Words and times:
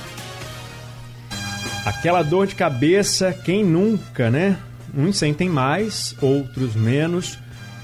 Aquela 1.86 2.22
dor 2.22 2.48
de 2.48 2.56
cabeça, 2.56 3.32
quem 3.32 3.64
nunca, 3.64 4.30
né? 4.30 4.58
Uns 4.94 5.18
sentem 5.18 5.48
mais, 5.48 6.14
outros 6.22 6.76
menos. 6.76 7.40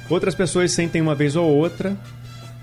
Outras 0.09 0.35
pessoas 0.35 0.73
sentem 0.73 1.01
uma 1.01 1.15
vez 1.15 1.37
ou 1.37 1.45
outra. 1.45 1.95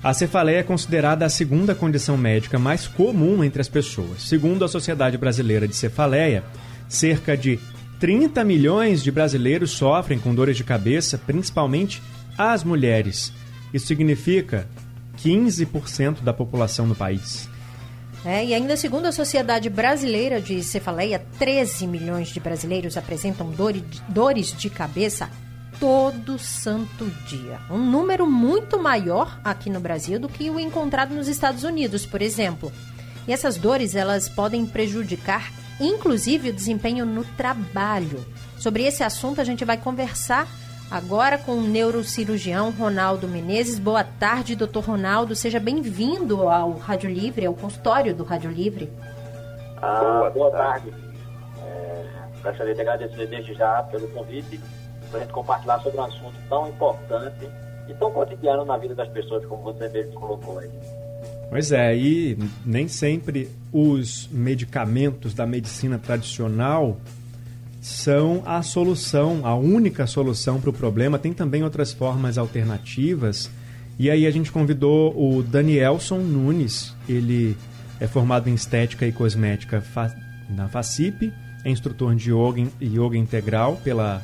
A 0.02 0.12
cefaleia 0.12 0.58
é 0.58 0.62
considerada 0.62 1.24
a 1.24 1.30
segunda 1.30 1.74
condição 1.74 2.16
médica 2.16 2.58
mais 2.58 2.86
comum 2.86 3.42
entre 3.42 3.60
as 3.60 3.68
pessoas. 3.68 4.22
Segundo 4.22 4.64
a 4.64 4.68
Sociedade 4.68 5.18
Brasileira 5.18 5.66
de 5.66 5.74
Cefaleia, 5.74 6.44
cerca 6.88 7.36
de 7.36 7.58
30 7.98 8.44
milhões 8.44 9.02
de 9.02 9.10
brasileiros 9.10 9.70
sofrem 9.70 10.18
com 10.18 10.34
dores 10.34 10.56
de 10.56 10.64
cabeça, 10.64 11.18
principalmente 11.18 12.02
as 12.36 12.62
mulheres. 12.62 13.32
Isso 13.72 13.86
significa 13.86 14.68
15% 15.18 16.22
da 16.22 16.32
população 16.32 16.86
no 16.86 16.94
país. 16.94 17.48
É, 18.24 18.44
e 18.44 18.54
ainda 18.54 18.76
segundo 18.76 19.06
a 19.06 19.12
Sociedade 19.12 19.70
Brasileira 19.70 20.40
de 20.40 20.62
Cefaleia, 20.62 21.24
13 21.38 21.86
milhões 21.86 22.28
de 22.28 22.40
brasileiros 22.40 22.96
apresentam 22.96 23.52
dores 24.08 24.52
de 24.56 24.68
cabeça 24.68 25.30
todo 25.80 26.38
santo 26.38 27.06
dia. 27.26 27.58
Um 27.70 27.78
número 27.78 28.26
muito 28.26 28.78
maior 28.78 29.38
aqui 29.44 29.70
no 29.70 29.80
Brasil 29.80 30.18
do 30.18 30.28
que 30.28 30.50
o 30.50 30.58
encontrado 30.58 31.14
nos 31.14 31.28
Estados 31.28 31.64
Unidos, 31.64 32.06
por 32.06 32.22
exemplo. 32.22 32.72
E 33.26 33.32
essas 33.32 33.56
dores, 33.56 33.94
elas 33.94 34.28
podem 34.28 34.64
prejudicar 34.66 35.50
inclusive 35.80 36.50
o 36.50 36.52
desempenho 36.52 37.04
no 37.04 37.24
trabalho. 37.24 38.24
Sobre 38.58 38.84
esse 38.84 39.02
assunto 39.02 39.40
a 39.40 39.44
gente 39.44 39.64
vai 39.64 39.76
conversar 39.76 40.46
agora 40.90 41.36
com 41.36 41.52
o 41.52 41.62
neurocirurgião 41.62 42.70
Ronaldo 42.70 43.28
Menezes. 43.28 43.78
Boa 43.78 44.04
tarde, 44.04 44.56
doutor 44.56 44.84
Ronaldo. 44.84 45.34
Seja 45.34 45.60
bem-vindo 45.60 46.48
ao 46.48 46.72
Rádio 46.72 47.10
Livre, 47.10 47.46
ao 47.46 47.54
consultório 47.54 48.14
do 48.14 48.24
Rádio 48.24 48.50
Livre. 48.50 48.90
Ah, 49.82 50.00
boa, 50.00 50.30
boa 50.30 50.50
tarde. 50.50 50.92
É, 51.62 52.04
gostaria 52.42 52.74
de 52.74 52.80
agradecer 52.80 53.26
desde 53.26 53.54
já 53.54 53.82
pelo 53.84 54.08
convite 54.08 54.60
para 55.06 55.20
a 55.20 55.22
gente 55.22 55.32
compartilhar 55.32 55.80
sobre 55.80 55.98
um 55.98 56.04
assunto 56.04 56.34
tão 56.48 56.68
importante 56.68 57.48
e 57.88 57.94
tão 57.94 58.10
cotidiano 58.10 58.64
na 58.64 58.76
vida 58.76 58.94
das 58.94 59.08
pessoas, 59.08 59.44
como 59.46 59.62
você 59.62 59.88
mesmo 59.88 60.12
colocou 60.14 60.58
aí. 60.58 60.70
Pois 61.48 61.70
é, 61.70 61.96
e 61.96 62.36
nem 62.64 62.88
sempre 62.88 63.48
os 63.72 64.28
medicamentos 64.32 65.32
da 65.32 65.46
medicina 65.46 65.98
tradicional 65.98 66.96
são 67.80 68.42
a 68.44 68.62
solução, 68.62 69.46
a 69.46 69.54
única 69.54 70.08
solução 70.08 70.60
para 70.60 70.70
o 70.70 70.72
problema. 70.72 71.20
Tem 71.20 71.32
também 71.32 71.62
outras 71.62 71.92
formas 71.92 72.36
alternativas. 72.36 73.48
E 73.96 74.10
aí 74.10 74.26
a 74.26 74.30
gente 74.30 74.50
convidou 74.50 75.14
o 75.16 75.42
Danielson 75.42 76.18
Nunes, 76.18 76.94
ele 77.08 77.56
é 78.00 78.06
formado 78.06 78.50
em 78.50 78.54
estética 78.54 79.06
e 79.06 79.12
cosmética 79.12 79.82
na 80.50 80.68
FACIP, 80.68 81.32
é 81.64 81.70
instrutor 81.70 82.14
de 82.14 82.30
yoga, 82.30 82.68
yoga 82.82 83.16
integral 83.16 83.76
pela 83.76 84.20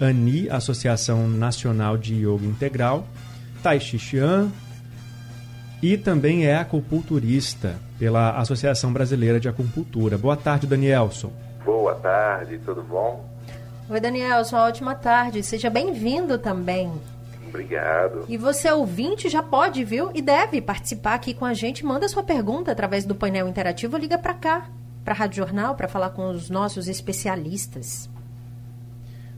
ANI, 0.00 0.48
Associação 0.48 1.28
Nacional 1.28 1.96
de 1.96 2.14
Yoga 2.14 2.46
Integral, 2.46 3.06
Tai 3.62 3.78
Chi 3.78 3.98
Chuan, 3.98 4.50
e 5.82 5.96
também 5.96 6.46
é 6.46 6.56
acupunturista 6.56 7.76
pela 7.98 8.36
Associação 8.38 8.92
Brasileira 8.92 9.38
de 9.38 9.48
Acupuntura. 9.48 10.16
Boa 10.16 10.36
tarde, 10.36 10.66
Danielson. 10.66 11.32
Boa 11.64 11.94
tarde, 11.94 12.58
tudo 12.64 12.82
bom? 12.82 13.28
Oi, 13.88 14.00
Danielson, 14.00 14.56
ótima 14.56 14.94
tarde. 14.94 15.42
Seja 15.42 15.68
bem-vindo 15.68 16.38
também. 16.38 16.92
Obrigado. 17.48 18.24
E 18.28 18.36
você, 18.36 18.70
ouvinte, 18.70 19.28
já 19.28 19.42
pode, 19.42 19.82
viu? 19.84 20.10
E 20.14 20.22
deve 20.22 20.60
participar 20.62 21.14
aqui 21.14 21.34
com 21.34 21.44
a 21.44 21.52
gente. 21.52 21.84
Manda 21.84 22.08
sua 22.08 22.22
pergunta 22.22 22.70
através 22.70 23.04
do 23.04 23.14
painel 23.14 23.48
interativo 23.48 23.96
liga 23.96 24.16
para 24.16 24.34
cá, 24.34 24.66
para 25.04 25.12
a 25.12 25.16
Rádio 25.16 25.38
Jornal, 25.44 25.74
para 25.74 25.88
falar 25.88 26.10
com 26.10 26.30
os 26.30 26.48
nossos 26.48 26.86
especialistas. 26.86 28.08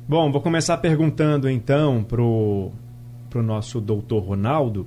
Bom, 0.08 0.32
vou 0.32 0.40
começar 0.40 0.76
perguntando 0.78 1.48
então 1.48 2.02
pro, 2.02 2.72
pro 3.30 3.42
nosso 3.42 3.80
doutor 3.80 4.20
Ronaldo, 4.24 4.86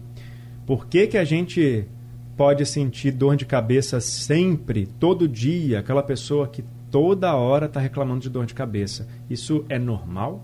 por 0.67 0.87
que 0.87 1.07
que 1.07 1.17
a 1.17 1.23
gente 1.23 1.87
pode 2.35 2.65
sentir 2.65 3.11
dor 3.11 3.37
de 3.37 3.45
cabeça 3.45 4.01
sempre, 4.01 4.85
todo 4.85 5.27
dia, 5.27 5.79
aquela 5.79 6.03
pessoa 6.03 6.47
que 6.47 6.63
toda 6.91 7.33
hora 7.33 7.65
está 7.65 7.79
reclamando 7.79 8.19
de 8.19 8.29
dor 8.29 8.45
de 8.45 8.53
cabeça. 8.53 9.07
Isso 9.29 9.65
é 9.69 9.79
normal? 9.79 10.41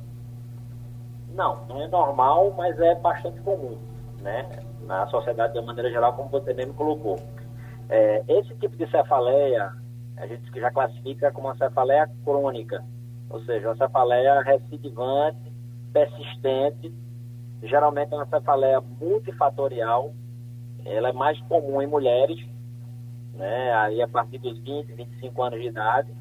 Não, 1.34 1.66
não 1.68 1.82
é 1.82 1.88
normal, 1.90 2.54
mas 2.58 2.80
é 2.80 2.96
bastante 2.96 3.42
comum, 3.42 3.78
né? 4.22 4.64
Na 4.86 5.06
sociedade 5.08 5.54
de 5.54 5.66
maneira 5.66 5.90
geral, 5.90 6.14
como 6.14 6.30
você 6.30 6.54
mesmo 6.54 6.74
colocou. 6.74 7.20
É, 7.90 8.24
esse 8.28 8.54
tipo 8.56 8.78
de 8.78 8.90
cefaleia, 8.90 9.74
a 10.16 10.28
gente 10.28 10.60
já 10.60 10.72
classifica 10.72 11.30
como 11.32 11.50
uma 11.50 11.58
cefaleia 11.58 12.10
crônica, 12.24 12.84
ou 13.32 13.40
seja, 13.42 13.70
uma 13.70 13.76
cefaleia 13.76 14.42
recidivante, 14.42 15.52
persistente, 15.94 16.94
geralmente 17.64 18.14
é 18.14 18.18
uma 18.18 18.26
cefaleia 18.26 18.82
multifatorial, 18.82 20.14
ela 20.86 21.10
é 21.10 21.14
mais 21.14 21.40
comum 21.42 21.82
em 21.82 21.88
mulheres, 21.88 22.40
né, 23.34 23.74
aí 23.74 24.02
a 24.02 24.08
partir 24.08 24.40
dos 24.40 24.58
20, 24.60 24.94
25 24.94 25.44
anos 25.44 25.62
de 25.62 25.68
idade, 25.68 26.14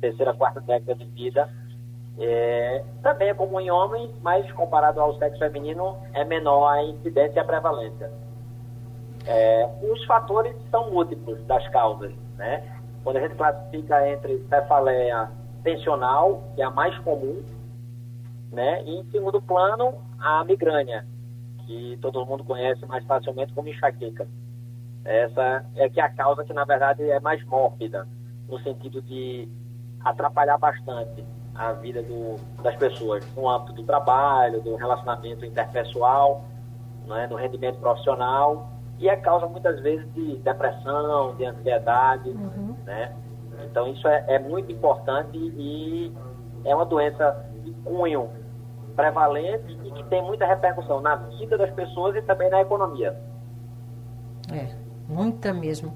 terceira, 0.00 0.32
quarta 0.32 0.60
década 0.60 0.94
de 0.94 1.04
vida. 1.06 1.48
É, 2.20 2.84
também 3.02 3.28
é 3.28 3.34
comum 3.34 3.60
em 3.60 3.70
homens, 3.70 4.10
mas 4.22 4.50
comparado 4.52 5.00
ao 5.00 5.16
sexo 5.18 5.38
feminino, 5.38 5.96
é 6.14 6.24
menor 6.24 6.66
a 6.66 6.82
incidência 6.82 7.36
e 7.36 7.38
a 7.38 7.44
prevalência. 7.44 8.10
É, 9.26 9.68
os 9.82 10.04
fatores 10.04 10.56
são 10.70 10.90
múltiplos 10.90 11.44
das 11.46 11.66
causas, 11.68 12.12
né? 12.36 12.64
Quando 13.04 13.18
a 13.18 13.20
gente 13.20 13.36
classifica 13.36 14.08
entre 14.08 14.38
cefaleia 14.48 15.30
tensional, 15.62 16.52
que 16.54 16.62
é 16.62 16.64
a 16.64 16.70
mais 16.70 16.96
comum, 16.98 17.42
né? 18.52 18.82
E 18.84 18.98
em 18.98 19.10
segundo 19.10 19.40
plano, 19.40 19.94
a 20.18 20.44
migrânia, 20.44 21.06
que 21.66 21.98
todo 22.00 22.24
mundo 22.24 22.44
conhece 22.44 22.84
mais 22.86 23.04
facilmente 23.04 23.52
como 23.52 23.68
enxaqueca. 23.68 24.26
Essa 25.04 25.64
é 25.76 25.88
que 25.88 26.00
é 26.00 26.04
a 26.04 26.08
causa 26.08 26.44
que, 26.44 26.52
na 26.52 26.64
verdade, 26.64 27.02
é 27.02 27.20
mais 27.20 27.44
mórbida, 27.44 28.06
no 28.48 28.58
sentido 28.60 29.02
de 29.02 29.48
atrapalhar 30.04 30.58
bastante 30.58 31.24
a 31.54 31.72
vida 31.72 32.02
do, 32.02 32.36
das 32.62 32.76
pessoas, 32.76 33.24
no 33.34 33.48
âmbito 33.48 33.72
do 33.72 33.82
trabalho, 33.82 34.60
do 34.62 34.76
relacionamento 34.76 35.44
interpessoal, 35.44 36.44
né, 37.06 37.26
no 37.26 37.36
rendimento 37.36 37.78
profissional, 37.80 38.70
e 38.98 39.08
é 39.08 39.16
causa 39.16 39.46
muitas 39.46 39.80
vezes 39.80 40.12
de 40.14 40.36
depressão, 40.36 41.34
de 41.36 41.44
ansiedade, 41.44 42.30
uhum. 42.30 42.76
né? 42.84 43.14
Então 43.64 43.88
isso 43.92 44.06
é, 44.06 44.24
é 44.28 44.38
muito 44.38 44.70
importante 44.70 45.36
e 45.36 46.12
é 46.64 46.74
uma 46.74 46.84
doença 46.84 47.44
de 47.64 47.72
cunho 47.84 48.30
prevalente 48.96 49.78
e 49.84 49.92
que 49.92 50.04
tem 50.04 50.22
muita 50.22 50.46
repercussão 50.46 51.00
na 51.00 51.16
vida 51.16 51.56
das 51.56 51.70
pessoas 51.70 52.16
e 52.16 52.22
também 52.22 52.50
na 52.50 52.60
economia. 52.60 53.16
É, 54.52 54.74
muita 55.08 55.52
mesmo. 55.52 55.94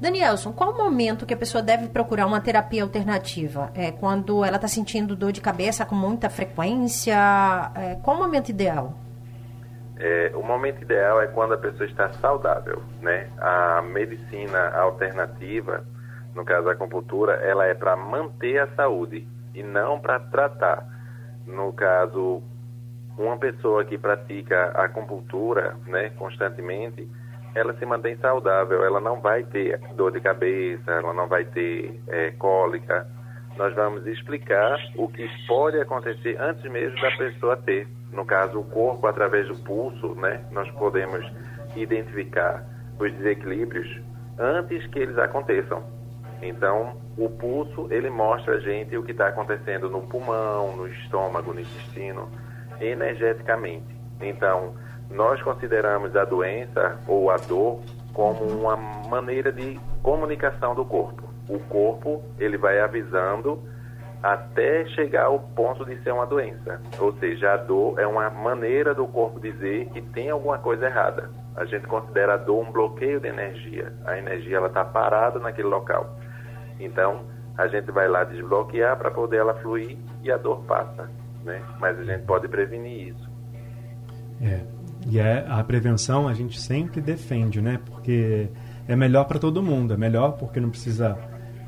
Danielson, 0.00 0.52
qual 0.52 0.70
o 0.70 0.78
momento 0.78 1.26
que 1.26 1.34
a 1.34 1.36
pessoa 1.36 1.60
deve 1.60 1.88
procurar 1.88 2.26
uma 2.26 2.40
terapia 2.40 2.84
alternativa? 2.84 3.70
É 3.74 3.90
quando 3.90 4.44
ela 4.44 4.56
está 4.56 4.68
sentindo 4.68 5.16
dor 5.16 5.32
de 5.32 5.40
cabeça 5.40 5.84
com 5.84 5.94
muita 5.94 6.30
frequência? 6.30 7.16
É, 7.74 7.96
qual 7.96 8.16
o 8.16 8.20
momento 8.20 8.48
ideal? 8.48 8.94
É, 9.98 10.30
o 10.36 10.42
momento 10.42 10.80
ideal 10.80 11.20
é 11.20 11.26
quando 11.26 11.54
a 11.54 11.58
pessoa 11.58 11.84
está 11.84 12.08
saudável, 12.14 12.80
né? 13.02 13.28
A 13.38 13.82
medicina 13.82 14.70
alternativa 14.78 15.84
no 16.38 16.44
caso 16.44 16.66
da 16.66 16.72
acupuntura, 16.72 17.32
ela 17.42 17.66
é 17.66 17.74
para 17.74 17.96
manter 17.96 18.60
a 18.60 18.68
saúde 18.76 19.26
e 19.52 19.60
não 19.60 19.98
para 19.98 20.20
tratar. 20.20 20.86
No 21.44 21.72
caso, 21.72 22.40
uma 23.18 23.36
pessoa 23.36 23.84
que 23.84 23.98
pratica 23.98 24.66
acupuntura 24.68 25.76
né, 25.84 26.10
constantemente, 26.10 27.08
ela 27.56 27.74
se 27.74 27.84
mantém 27.84 28.16
saudável, 28.18 28.84
ela 28.84 29.00
não 29.00 29.20
vai 29.20 29.42
ter 29.42 29.80
dor 29.96 30.12
de 30.12 30.20
cabeça, 30.20 30.88
ela 30.92 31.12
não 31.12 31.26
vai 31.26 31.44
ter 31.44 32.00
é, 32.06 32.30
cólica. 32.30 33.04
Nós 33.56 33.74
vamos 33.74 34.06
explicar 34.06 34.78
o 34.94 35.08
que 35.08 35.28
pode 35.48 35.80
acontecer 35.80 36.40
antes 36.40 36.62
mesmo 36.70 37.00
da 37.00 37.10
pessoa 37.16 37.56
ter. 37.56 37.88
No 38.12 38.24
caso, 38.24 38.60
o 38.60 38.64
corpo, 38.64 39.08
através 39.08 39.48
do 39.48 39.56
pulso, 39.64 40.14
né, 40.14 40.44
nós 40.52 40.70
podemos 40.70 41.28
identificar 41.74 42.64
os 42.96 43.12
desequilíbrios 43.14 44.00
antes 44.38 44.86
que 44.86 45.00
eles 45.00 45.18
aconteçam. 45.18 45.97
Então, 46.40 46.96
o 47.16 47.28
pulso, 47.28 47.88
ele 47.90 48.08
mostra 48.10 48.56
a 48.56 48.60
gente 48.60 48.96
o 48.96 49.02
que 49.02 49.12
está 49.12 49.28
acontecendo 49.28 49.90
no 49.90 50.02
pulmão, 50.02 50.76
no 50.76 50.86
estômago, 50.86 51.52
no 51.52 51.60
intestino, 51.60 52.28
energeticamente. 52.80 53.96
Então, 54.20 54.74
nós 55.10 55.42
consideramos 55.42 56.14
a 56.14 56.24
doença 56.24 56.98
ou 57.06 57.30
a 57.30 57.36
dor 57.36 57.80
como 58.12 58.44
uma 58.44 58.76
maneira 58.76 59.52
de 59.52 59.80
comunicação 60.02 60.74
do 60.74 60.84
corpo. 60.84 61.28
o 61.48 61.58
corpo 61.60 62.22
ele 62.38 62.58
vai 62.58 62.78
avisando 62.78 63.58
até 64.22 64.84
chegar 64.86 65.26
ao 65.26 65.38
ponto 65.38 65.84
de 65.84 65.96
ser 66.02 66.12
uma 66.12 66.26
doença. 66.26 66.80
Ou 66.98 67.12
seja, 67.18 67.54
a 67.54 67.56
dor 67.56 67.98
é 67.98 68.06
uma 68.06 68.28
maneira 68.28 68.94
do 68.94 69.06
corpo 69.06 69.40
dizer 69.40 69.88
que 69.90 70.02
tem 70.02 70.28
alguma 70.28 70.58
coisa 70.58 70.86
errada. 70.86 71.30
A 71.56 71.64
gente 71.64 71.86
considera 71.86 72.34
a 72.34 72.36
dor 72.36 72.66
um 72.66 72.72
bloqueio 72.72 73.20
de 73.20 73.28
energia. 73.28 73.92
A 74.04 74.18
energia 74.18 74.56
ela 74.56 74.66
está 74.66 74.84
parada 74.84 75.38
naquele 75.38 75.68
local. 75.68 76.18
Então 76.78 77.24
a 77.56 77.66
gente 77.66 77.90
vai 77.90 78.08
lá 78.08 78.24
desbloquear 78.24 78.96
para 78.96 79.10
poder 79.10 79.38
ela 79.38 79.54
fluir 79.54 79.96
e 80.22 80.30
a 80.30 80.36
dor 80.36 80.62
passa, 80.64 81.10
né? 81.44 81.62
Mas 81.80 81.98
a 81.98 82.04
gente 82.04 82.24
pode 82.24 82.46
prevenir 82.48 83.08
isso. 83.08 83.30
É. 84.40 84.60
E 85.06 85.18
é, 85.18 85.44
a 85.48 85.62
prevenção 85.64 86.28
a 86.28 86.34
gente 86.34 86.60
sempre 86.60 87.00
defende, 87.00 87.60
né? 87.60 87.80
Porque 87.86 88.48
é 88.86 88.94
melhor 88.96 89.24
para 89.24 89.38
todo 89.38 89.62
mundo. 89.62 89.94
É 89.94 89.96
melhor 89.96 90.32
porque 90.32 90.60
não 90.60 90.70
precisa 90.70 91.16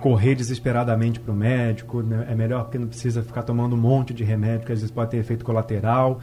correr 0.01 0.35
desesperadamente 0.35 1.21
para 1.21 1.33
o 1.33 1.37
médico, 1.37 2.03
né? 2.03 2.27
é 2.29 2.35
melhor 2.35 2.65
porque 2.65 2.79
não 2.79 2.89
precisa 2.89 3.23
ficar 3.23 3.43
tomando 3.43 3.77
um 3.77 3.79
monte 3.79 4.15
de 4.15 4.25
remédio 4.25 4.67
que 4.67 4.73
às 4.73 4.81
vezes 4.81 4.91
pode 4.91 5.11
ter 5.11 5.19
efeito 5.19 5.45
colateral. 5.45 6.21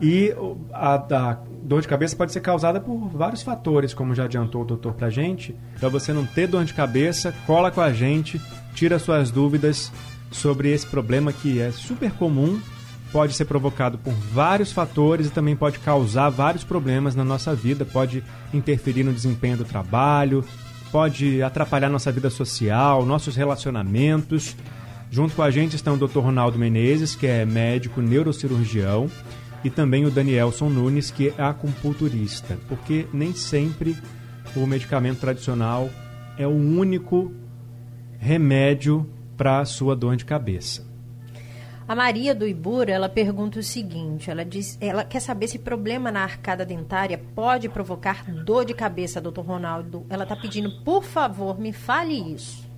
E 0.00 0.34
a, 0.72 0.94
a 0.94 1.38
dor 1.62 1.82
de 1.82 1.88
cabeça 1.88 2.16
pode 2.16 2.32
ser 2.32 2.40
causada 2.40 2.80
por 2.80 3.08
vários 3.08 3.42
fatores, 3.42 3.92
como 3.92 4.14
já 4.14 4.24
adiantou 4.24 4.62
o 4.62 4.64
doutor 4.64 4.94
para 4.94 5.08
a 5.08 5.10
gente. 5.10 5.54
Para 5.78 5.88
você 5.88 6.12
não 6.12 6.24
ter 6.24 6.46
dor 6.46 6.64
de 6.64 6.74
cabeça, 6.74 7.34
cola 7.46 7.70
com 7.70 7.80
a 7.80 7.92
gente, 7.92 8.40
tira 8.74 8.98
suas 8.98 9.30
dúvidas 9.30 9.92
sobre 10.30 10.70
esse 10.70 10.86
problema 10.86 11.32
que 11.32 11.60
é 11.60 11.70
super 11.72 12.12
comum, 12.12 12.60
pode 13.12 13.32
ser 13.34 13.44
provocado 13.46 13.98
por 13.98 14.12
vários 14.12 14.72
fatores 14.72 15.26
e 15.26 15.30
também 15.30 15.56
pode 15.56 15.78
causar 15.78 16.28
vários 16.28 16.64
problemas 16.64 17.14
na 17.14 17.24
nossa 17.24 17.54
vida, 17.54 17.84
pode 17.84 18.22
interferir 18.52 19.02
no 19.02 19.12
desempenho 19.12 19.56
do 19.56 19.64
trabalho, 19.64 20.44
pode 20.92 21.42
atrapalhar 21.42 21.88
nossa 21.88 22.12
vida 22.12 22.30
social, 22.30 23.04
nossos 23.04 23.36
relacionamentos. 23.36 24.56
Junto 25.10 25.34
com 25.34 25.42
a 25.42 25.50
gente 25.50 25.74
estão 25.74 25.94
o 25.94 25.96
Dr. 25.96 26.18
Ronaldo 26.18 26.58
Menezes, 26.58 27.16
que 27.16 27.26
é 27.26 27.44
médico 27.44 28.02
neurocirurgião, 28.02 29.08
e 29.64 29.70
também 29.70 30.04
o 30.04 30.10
Danielson 30.10 30.68
Nunes, 30.68 31.10
que 31.10 31.28
é 31.36 31.42
acupunturista, 31.42 32.56
porque 32.68 33.06
nem 33.12 33.32
sempre 33.32 33.96
o 34.56 34.66
medicamento 34.66 35.20
tradicional 35.20 35.90
é 36.38 36.46
o 36.46 36.50
único 36.50 37.32
remédio 38.18 39.08
para 39.36 39.60
a 39.60 39.64
sua 39.64 39.94
dor 39.94 40.16
de 40.16 40.24
cabeça. 40.24 40.86
A 41.86 41.94
Maria 41.94 42.34
do 42.34 42.46
Ibura, 42.46 42.92
ela 42.92 43.08
pergunta 43.08 43.58
o 43.58 43.62
seguinte, 43.62 44.30
ela 44.30 44.44
diz, 44.44 44.76
ela 44.78 45.04
quer 45.04 45.20
saber 45.20 45.48
se 45.48 45.58
problema 45.58 46.12
na 46.12 46.22
arcada 46.22 46.66
dentária 46.66 47.18
pode 47.34 47.66
provocar 47.66 48.30
dor 48.30 48.66
de 48.66 48.74
cabeça, 48.74 49.22
doutor 49.22 49.46
Ronaldo. 49.46 50.04
Ela 50.10 50.24
está 50.24 50.36
pedindo, 50.36 50.84
por 50.84 51.02
favor, 51.02 51.58
me 51.58 51.72
fale 51.72 52.12
isso. 52.34 52.68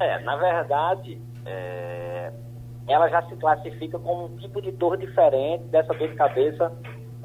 É, 0.00 0.20
na 0.24 0.34
verdade, 0.34 1.20
é, 1.46 2.32
ela 2.86 3.08
já 3.08 3.22
se 3.22 3.36
classifica 3.36 3.98
como 3.98 4.26
um 4.26 4.36
tipo 4.36 4.60
de 4.60 4.70
dor 4.72 4.96
diferente 4.96 5.64
dessa 5.64 5.94
dor 5.94 6.08
de 6.08 6.14
cabeça 6.14 6.72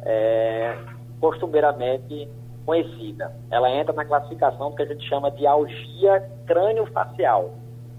é, 0.03 0.77
costumeiramente 1.19 2.29
conhecida. 2.65 3.35
Ela 3.51 3.69
entra 3.71 3.94
na 3.94 4.06
classificação 4.06 4.71
que 4.73 4.83
a 4.83 4.85
gente 4.85 5.07
chama 5.07 5.31
de 5.31 5.45
algia 5.45 6.29
crânio-facial. 6.45 7.51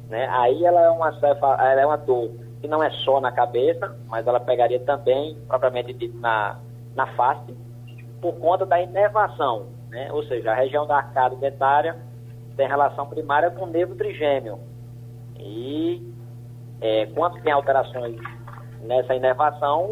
Né? 0.08 0.28
Aí 0.30 0.64
ela 0.64 0.80
é 0.80 0.90
uma, 0.90 1.08
ela 1.08 1.80
é 1.80 1.86
uma 1.86 1.96
dor 1.96 2.30
que 2.60 2.68
não 2.68 2.82
é 2.82 2.90
só 2.90 3.20
na 3.20 3.32
cabeça, 3.32 3.96
mas 4.08 4.26
ela 4.26 4.38
pegaria 4.38 4.80
também, 4.80 5.36
propriamente 5.48 5.92
dito, 5.92 6.16
na, 6.18 6.58
na 6.94 7.06
face, 7.14 7.54
por 8.20 8.34
conta 8.34 8.66
da 8.66 8.80
inervação, 8.80 9.66
né? 9.88 10.12
Ou 10.12 10.22
seja, 10.24 10.52
a 10.52 10.54
região 10.54 10.86
da 10.86 10.96
arcada 10.96 11.34
dentária 11.36 11.96
tem 12.56 12.68
relação 12.68 13.06
primária 13.06 13.50
com 13.50 13.64
o 13.64 13.66
nervo 13.66 13.94
trigêmeo. 13.94 14.58
E 15.38 16.02
é, 16.80 17.06
quando 17.06 17.40
tem 17.42 17.52
alterações 17.52 18.16
nessa 18.82 19.14
inervação, 19.14 19.90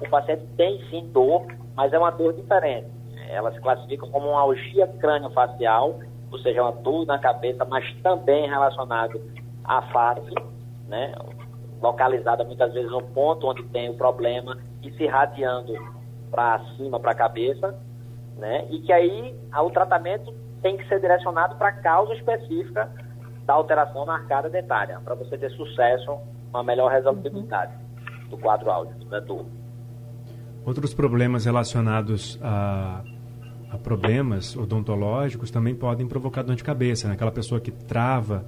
o 0.00 0.08
paciente 0.08 0.46
tem 0.56 0.80
sim 0.90 1.08
dor, 1.12 1.46
mas 1.76 1.92
é 1.92 1.98
uma 1.98 2.10
dor 2.10 2.32
diferente. 2.32 2.88
Ela 3.28 3.52
se 3.52 3.60
classifica 3.60 4.06
como 4.06 4.28
uma 4.28 4.40
algia 4.40 4.86
crânio-facial, 4.86 5.98
ou 6.30 6.38
seja, 6.38 6.62
uma 6.62 6.72
dor 6.72 7.06
na 7.06 7.18
cabeça, 7.18 7.64
mas 7.64 7.84
também 8.02 8.48
relacionado 8.48 9.20
à 9.64 9.82
face, 9.82 10.34
né? 10.88 11.14
localizada 11.84 12.44
muitas 12.44 12.72
vezes 12.72 12.90
no 12.90 13.02
ponto 13.02 13.46
onde 13.46 13.62
tem 13.64 13.90
o 13.90 13.94
problema 13.94 14.56
e 14.82 14.90
se 14.92 15.04
irradiando 15.04 15.74
para 16.30 16.58
cima, 16.76 16.98
para 16.98 17.12
a 17.12 17.14
cabeça, 17.14 17.78
né? 18.36 18.66
E 18.70 18.80
que 18.80 18.92
aí 18.92 19.36
o 19.62 19.70
tratamento 19.70 20.34
tem 20.62 20.78
que 20.78 20.88
ser 20.88 20.98
direcionado 20.98 21.56
para 21.56 21.68
a 21.68 21.72
causa 21.72 22.14
específica 22.14 22.90
da 23.46 23.54
alteração 23.54 24.06
na 24.06 24.14
arcada 24.14 24.48
dentária, 24.48 25.00
para 25.04 25.14
você 25.14 25.36
ter 25.36 25.50
sucesso, 25.50 26.18
uma 26.50 26.62
melhor 26.62 26.90
resolutividade 26.90 27.72
uhum. 27.74 28.28
do 28.30 28.38
quadro 28.38 28.70
áudio, 28.70 28.94
da 29.06 29.20
dor. 29.20 29.46
Outros 30.64 30.94
problemas 30.94 31.44
relacionados 31.44 32.38
a, 32.42 33.02
a, 33.70 33.78
problemas 33.78 34.56
odontológicos 34.56 35.50
também 35.50 35.74
podem 35.74 36.06
provocar 36.06 36.42
dor 36.42 36.56
de 36.56 36.64
cabeça, 36.64 37.06
né? 37.06 37.14
Aquela 37.14 37.32
pessoa 37.32 37.60
que 37.60 37.70
trava 37.70 38.46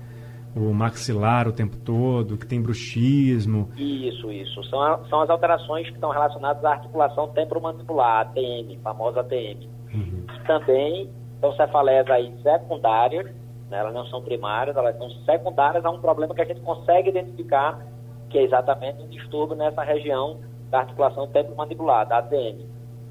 o 0.56 0.72
maxilar 0.72 1.46
o 1.46 1.52
tempo 1.52 1.76
todo, 1.76 2.38
que 2.38 2.46
tem 2.46 2.62
bruxismo. 2.62 3.70
Isso, 3.76 4.32
isso. 4.32 4.64
São, 4.64 4.80
a, 4.80 4.98
são 5.10 5.20
as 5.20 5.28
alterações 5.28 5.86
que 5.88 5.94
estão 5.94 6.10
relacionadas 6.10 6.64
à 6.64 6.70
articulação 6.70 7.28
temporomandibular, 7.28 8.22
ATM, 8.22 8.80
famosa 8.82 9.20
ATM. 9.20 9.68
Uhum. 9.92 10.24
Também 10.46 11.10
são 11.40 11.54
cefaleias 11.54 12.08
aí 12.08 12.34
secundárias, 12.42 13.30
né? 13.70 13.78
elas 13.78 13.94
não 13.94 14.06
são 14.06 14.22
primárias, 14.22 14.76
elas 14.76 14.96
são 14.96 15.10
secundárias 15.24 15.84
a 15.84 15.90
um 15.90 16.00
problema 16.00 16.34
que 16.34 16.42
a 16.42 16.44
gente 16.44 16.60
consegue 16.60 17.10
identificar, 17.10 17.86
que 18.30 18.38
é 18.38 18.42
exatamente 18.42 19.02
um 19.02 19.08
distúrbio 19.08 19.56
nessa 19.56 19.82
região 19.82 20.40
da 20.70 20.80
articulação 20.80 21.26
temporomandibular, 21.28 22.06
da 22.06 22.18
ATM. 22.18 22.66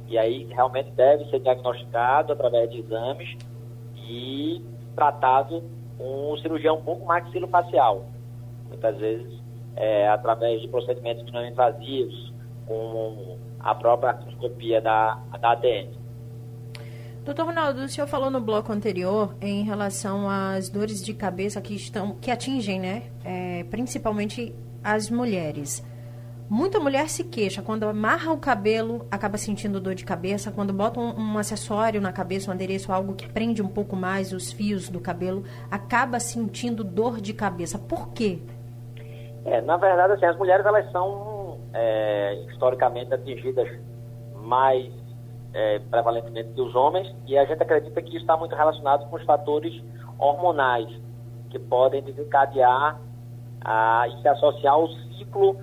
E 0.08 0.18
aí 0.18 0.46
realmente 0.52 0.92
deve 0.92 1.26
ser 1.30 1.40
diagnosticado 1.40 2.34
através 2.34 2.70
de 2.70 2.80
exames 2.80 3.38
e 3.96 4.64
tratado 4.96 5.64
um 6.00 6.38
cirurgião 6.38 6.82
pouco 6.82 7.06
maxilofacial, 7.06 8.06
muitas 8.68 8.98
vezes 8.98 9.42
é, 9.76 10.08
através 10.08 10.62
de 10.62 10.68
procedimentos 10.68 11.30
não 11.32 11.46
invasivos, 11.46 12.34
como 12.68 13.38
a 13.60 13.76
própria 13.76 14.12
artroscopia 14.12 14.82
da, 14.82 15.20
da 15.40 15.52
ADN. 15.52 16.05
Doutor 17.26 17.48
Ronaldo, 17.48 17.82
o 17.82 17.90
senhor 17.90 18.06
falou 18.06 18.30
no 18.30 18.40
bloco 18.40 18.72
anterior 18.72 19.36
em 19.42 19.64
relação 19.64 20.30
às 20.30 20.70
dores 20.70 21.04
de 21.04 21.12
cabeça 21.12 21.60
que 21.60 21.74
estão 21.74 22.14
que 22.14 22.30
atingem, 22.30 22.80
né, 22.80 23.10
é, 23.24 23.64
principalmente 23.64 24.54
as 24.84 25.10
mulheres. 25.10 25.84
Muita 26.48 26.80
mulher 26.80 27.10
se 27.10 27.24
queixa 27.24 27.64
quando 27.64 27.86
amarra 27.86 28.32
o 28.32 28.38
cabelo, 28.38 29.08
acaba 29.10 29.40
sentindo 29.40 29.80
dor 29.80 29.96
de 29.96 30.06
cabeça. 30.06 30.52
Quando 30.52 30.72
bota 30.72 31.00
um, 31.00 31.20
um, 31.20 31.38
acessório 31.40 32.00
na 32.00 32.14
cabeça, 32.14 32.52
um 32.52 32.54
adereço, 32.54 32.94
algo 32.94 33.16
que 33.16 33.28
prende 33.28 33.60
um 33.60 33.68
pouco 33.68 33.96
mais 33.96 34.32
os 34.32 34.52
fios 34.52 34.88
do 34.88 35.00
cabelo, 35.00 35.44
acaba 35.72 36.20
sentindo 36.20 36.84
dor 36.84 37.20
de 37.20 37.34
cabeça. 37.34 37.80
Por 37.80 38.14
quê? 38.14 38.38
É, 39.44 39.60
na 39.62 39.78
verdade, 39.78 40.14
assim, 40.14 40.28
as 40.28 40.38
mulheres 40.38 40.64
elas 40.64 40.92
são 40.92 41.60
é, 41.74 42.46
historicamente 42.52 43.12
atingidas 43.12 43.68
mais 44.36 44.94
é, 45.56 45.80
prevalentemente 45.80 46.50
que 46.50 46.60
os 46.60 46.76
homens 46.76 47.16
e 47.26 47.38
a 47.38 47.46
gente 47.46 47.64
acredita 47.64 48.02
que 48.02 48.18
está 48.18 48.36
muito 48.36 48.54
relacionado 48.54 49.10
com 49.10 49.16
os 49.16 49.24
fatores 49.24 49.74
hormonais 50.20 50.90
que 51.50 51.58
podem 51.58 52.04
desencadear 52.04 53.00
a, 53.64 54.06
e 54.10 54.22
se 54.22 54.28
associar 54.28 54.74
ao 54.74 54.90
ciclo 55.18 55.58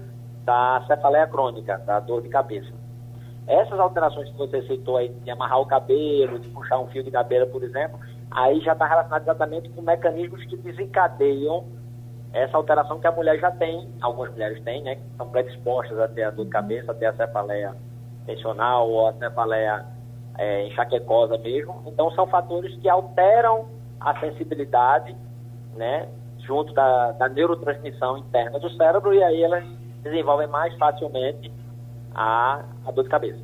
da 0.45 0.83
cefaleia 0.87 1.27
crônica, 1.27 1.77
da 1.79 2.01
dor 2.01 2.23
de 2.23 2.31
cabeça. 2.31 2.73
Essas 3.47 3.79
alterações 3.79 4.31
que 4.31 4.39
você 4.39 4.63
citou 4.63 4.97
aí, 4.97 5.11
de 5.11 5.31
amarrar 5.31 5.61
o 5.61 5.67
cabelo, 5.67 6.39
de 6.39 6.49
puxar 6.49 6.79
um 6.79 6.87
fio 6.87 7.05
de 7.05 7.11
cabelo, 7.11 7.47
por 7.49 7.63
exemplo, 7.63 7.99
aí 8.31 8.61
já 8.61 8.73
está 8.73 8.87
relacionado 8.87 9.23
exatamente 9.23 9.69
com 9.71 9.83
mecanismos 9.83 10.43
que 10.47 10.57
desencadeiam 10.57 11.67
essa 12.33 12.57
alteração 12.57 12.99
que 12.99 13.07
a 13.07 13.13
mulher 13.13 13.39
já 13.39 13.51
tem, 13.51 13.91
algumas 14.01 14.31
mulheres 14.31 14.63
têm, 14.65 14.83
né, 14.83 14.95
que 14.95 15.03
são 15.19 15.29
predispostas 15.29 15.99
a 15.99 16.09
ter 16.09 16.23
a 16.23 16.31
dor 16.31 16.47
de 16.47 16.51
cabeça, 16.51 16.93
a 16.93 16.95
ter 16.95 17.07
a 17.07 17.13
cefaleia 17.13 17.77
tensional 18.27 18.89
ou 18.89 19.09
a 19.09 19.13
cefaleia 19.15 19.85
é, 20.39 20.69
enxaquecosa 20.69 21.39
mesmo. 21.39 21.83
Então, 21.87 22.11
são 22.13 22.27
fatores 22.27 22.75
que 22.81 22.89
alteram 22.89 23.67
a 24.01 24.19
sensibilidade, 24.21 25.15
né, 25.77 26.09
junto 26.47 26.73
da, 26.75 27.13
da 27.13 27.29
neurotransmissão 27.29 28.19
interna 28.19 28.59
do 28.59 28.71
cérebro, 28.71 29.15
e 29.15 29.23
aí 29.23 29.43
elas 29.43 29.65
desenvolvem 30.03 30.49
mais 30.49 30.77
facilmente 30.77 31.53
a, 32.15 32.65
a 32.85 32.91
dor 32.91 33.05
de 33.05 33.11
cabeça. 33.11 33.39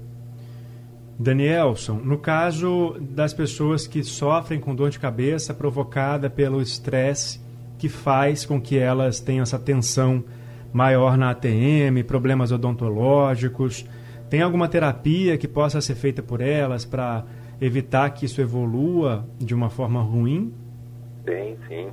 Danielson, 1.19 1.95
no 1.95 2.19
caso 2.19 2.97
das 3.01 3.35
pessoas 3.35 3.87
que 3.87 4.05
sofrem 4.05 4.61
com 4.61 4.75
dor 4.75 4.91
de 4.91 5.01
cabeça 5.01 5.53
provocada 5.53 6.31
pelo 6.31 6.61
estresse 6.61 7.45
que 7.77 7.89
faz 7.89 8.45
com 8.45 8.61
que 8.61 8.79
elas 8.79 9.21
tenham 9.21 9.43
essa 9.43 9.59
tensão 9.59 10.23
maior 10.73 11.17
na 11.17 11.31
ATM, 11.31 12.03
problemas 12.07 12.53
odontológicos, 12.53 13.85
tem 14.29 14.43
alguma 14.43 14.69
terapia 14.69 15.37
que 15.39 15.49
possa 15.49 15.81
ser 15.81 15.95
feita 15.95 16.23
por 16.23 16.41
elas 16.41 16.85
para 16.85 17.25
evitar 17.61 18.11
que 18.11 18.25
isso 18.25 18.41
evolua 18.41 19.25
de 19.39 19.55
uma 19.55 19.71
forma 19.71 20.01
ruim? 20.01 20.53
Tem, 21.25 21.59
sim. 21.69 21.91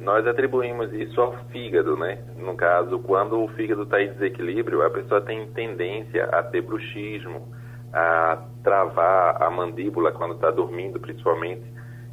nós 0.00 0.26
atribuímos 0.26 0.92
isso 0.92 1.20
ao 1.20 1.36
fígado, 1.50 1.96
né? 1.96 2.18
No 2.36 2.54
caso, 2.54 2.98
quando 2.98 3.42
o 3.42 3.48
fígado 3.48 3.84
está 3.84 4.02
em 4.02 4.12
desequilíbrio, 4.12 4.82
a 4.82 4.90
pessoa 4.90 5.20
tem 5.20 5.46
tendência 5.52 6.24
a 6.26 6.42
ter 6.42 6.60
bruxismo, 6.60 7.48
a 7.92 8.42
travar 8.62 9.42
a 9.42 9.50
mandíbula 9.50 10.12
quando 10.12 10.34
está 10.34 10.50
dormindo, 10.50 10.98
principalmente, 10.98 11.62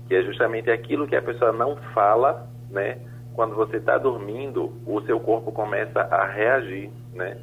que 0.08 0.16
é 0.16 0.24
justamente 0.24 0.70
aquilo 0.70 1.08
que 1.08 1.16
a 1.16 1.22
pessoa 1.22 1.52
não 1.52 1.76
fala, 1.94 2.48
né? 2.70 3.00
Quando 3.34 3.56
você 3.56 3.78
está 3.78 3.98
dormindo, 3.98 4.72
o 4.86 5.02
seu 5.02 5.20
corpo 5.20 5.52
começa 5.52 6.02
a 6.02 6.26
reagir, 6.26 6.90
né? 7.14 7.38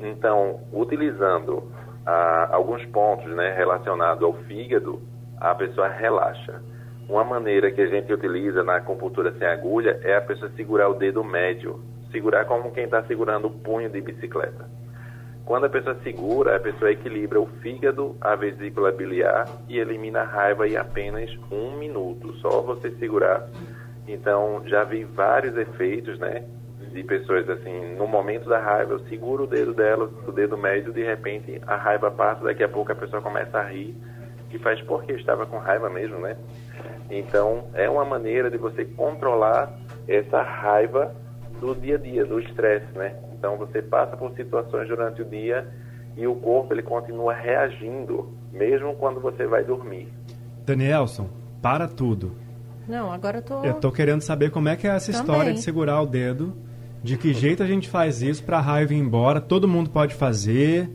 Então, 0.00 0.60
utilizando 0.72 1.70
ah, 2.06 2.48
alguns 2.52 2.84
pontos, 2.86 3.30
né, 3.34 3.52
relacionados 3.56 4.22
ao 4.22 4.32
fígado, 4.44 5.00
a 5.40 5.54
pessoa 5.54 5.88
relaxa. 5.88 6.62
Uma 7.08 7.24
maneira 7.24 7.70
que 7.70 7.80
a 7.80 7.86
gente 7.86 8.12
utiliza 8.12 8.62
na 8.62 8.76
acupuntura 8.76 9.32
sem 9.38 9.46
agulha 9.46 9.98
é 10.02 10.16
a 10.16 10.20
pessoa 10.20 10.50
segurar 10.56 10.88
o 10.88 10.94
dedo 10.94 11.24
médio, 11.24 11.82
segurar 12.12 12.44
como 12.44 12.70
quem 12.70 12.84
está 12.84 13.02
segurando 13.04 13.46
o 13.46 13.50
punho 13.50 13.88
de 13.88 14.00
bicicleta. 14.00 14.68
Quando 15.44 15.64
a 15.64 15.70
pessoa 15.70 15.96
segura, 16.02 16.56
a 16.56 16.60
pessoa 16.60 16.92
equilibra 16.92 17.40
o 17.40 17.46
fígado, 17.62 18.14
a 18.20 18.36
vesícula 18.36 18.92
biliar 18.92 19.48
e 19.66 19.78
elimina 19.78 20.20
a 20.20 20.24
raiva 20.24 20.68
em 20.68 20.76
apenas 20.76 21.30
um 21.50 21.78
minuto. 21.78 22.34
Só 22.34 22.60
você 22.60 22.90
segurar. 22.96 23.48
Então, 24.06 24.62
já 24.66 24.84
vi 24.84 25.04
vários 25.04 25.56
efeitos, 25.56 26.18
né? 26.18 26.44
De 26.92 27.02
pessoas 27.04 27.48
assim, 27.48 27.94
no 27.96 28.06
momento 28.06 28.48
da 28.48 28.58
raiva, 28.58 28.94
eu 28.94 29.00
seguro 29.08 29.44
o 29.44 29.46
dedo 29.46 29.74
dela, 29.74 30.10
o 30.26 30.32
dedo 30.32 30.56
médio, 30.56 30.92
de 30.92 31.04
repente 31.04 31.60
a 31.66 31.76
raiva 31.76 32.10
passa, 32.10 32.44
daqui 32.44 32.62
a 32.62 32.68
pouco 32.68 32.90
a 32.92 32.94
pessoa 32.94 33.22
começa 33.22 33.58
a 33.58 33.62
rir, 33.62 33.94
que 34.50 34.58
faz 34.58 34.80
porque 34.82 35.12
estava 35.12 35.46
com 35.46 35.58
raiva 35.58 35.90
mesmo, 35.90 36.18
né? 36.18 36.36
Então, 37.10 37.68
é 37.74 37.88
uma 37.88 38.04
maneira 38.04 38.50
de 38.50 38.56
você 38.58 38.84
controlar 38.84 39.72
essa 40.06 40.42
raiva 40.42 41.14
do 41.60 41.74
dia 41.74 41.96
a 41.96 41.98
dia, 41.98 42.24
do 42.24 42.38
estresse, 42.40 42.86
né? 42.96 43.14
Então, 43.32 43.56
você 43.56 43.82
passa 43.82 44.16
por 44.16 44.32
situações 44.34 44.88
durante 44.88 45.22
o 45.22 45.24
dia 45.24 45.66
e 46.16 46.26
o 46.26 46.34
corpo 46.34 46.74
ele 46.74 46.82
continua 46.82 47.34
reagindo, 47.34 48.32
mesmo 48.52 48.94
quando 48.96 49.20
você 49.20 49.46
vai 49.46 49.64
dormir. 49.64 50.08
Danielson, 50.66 51.28
para 51.62 51.86
tudo. 51.86 52.32
Não, 52.86 53.12
agora 53.12 53.38
eu 53.38 53.42
tô. 53.42 53.64
Eu 53.64 53.74
tô 53.74 53.92
querendo 53.92 54.22
saber 54.22 54.50
como 54.50 54.68
é 54.68 54.76
que 54.76 54.86
é 54.86 54.90
essa 54.90 55.12
Também. 55.12 55.20
história 55.20 55.52
de 55.52 55.60
segurar 55.60 56.00
o 56.00 56.06
dedo, 56.06 56.56
de 57.02 57.16
que 57.16 57.32
jeito 57.32 57.62
a 57.62 57.66
gente 57.66 57.88
faz 57.88 58.22
isso 58.22 58.44
pra 58.44 58.60
raiva 58.60 58.92
ir 58.94 58.98
embora, 58.98 59.40
todo 59.40 59.68
mundo 59.68 59.90
pode 59.90 60.14
fazer. 60.14 60.90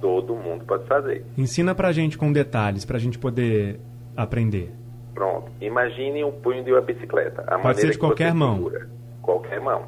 Todo 0.00 0.34
mundo 0.34 0.64
pode 0.64 0.86
fazer. 0.86 1.24
Ensina 1.36 1.74
pra 1.74 1.92
gente 1.92 2.16
com 2.16 2.32
detalhes, 2.32 2.84
pra 2.84 2.98
gente 2.98 3.18
poder 3.18 3.80
aprender. 4.16 4.72
Pronto. 5.14 5.50
Imagine 5.60 6.22
um 6.24 6.32
punho 6.32 6.62
de 6.62 6.70
uma 6.72 6.80
bicicleta. 6.80 7.42
A 7.46 7.58
Pode 7.58 7.80
ser 7.80 7.90
de 7.90 7.98
qualquer 7.98 8.32
mão. 8.32 8.56
segura. 8.56 8.88
Qualquer 9.20 9.60
mão. 9.60 9.86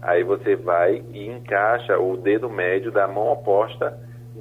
Aí 0.00 0.24
você 0.24 0.56
vai 0.56 1.02
e 1.12 1.28
encaixa 1.28 1.98
o 1.98 2.16
dedo 2.16 2.48
médio 2.48 2.90
da 2.90 3.06
mão 3.06 3.30
oposta 3.32 3.96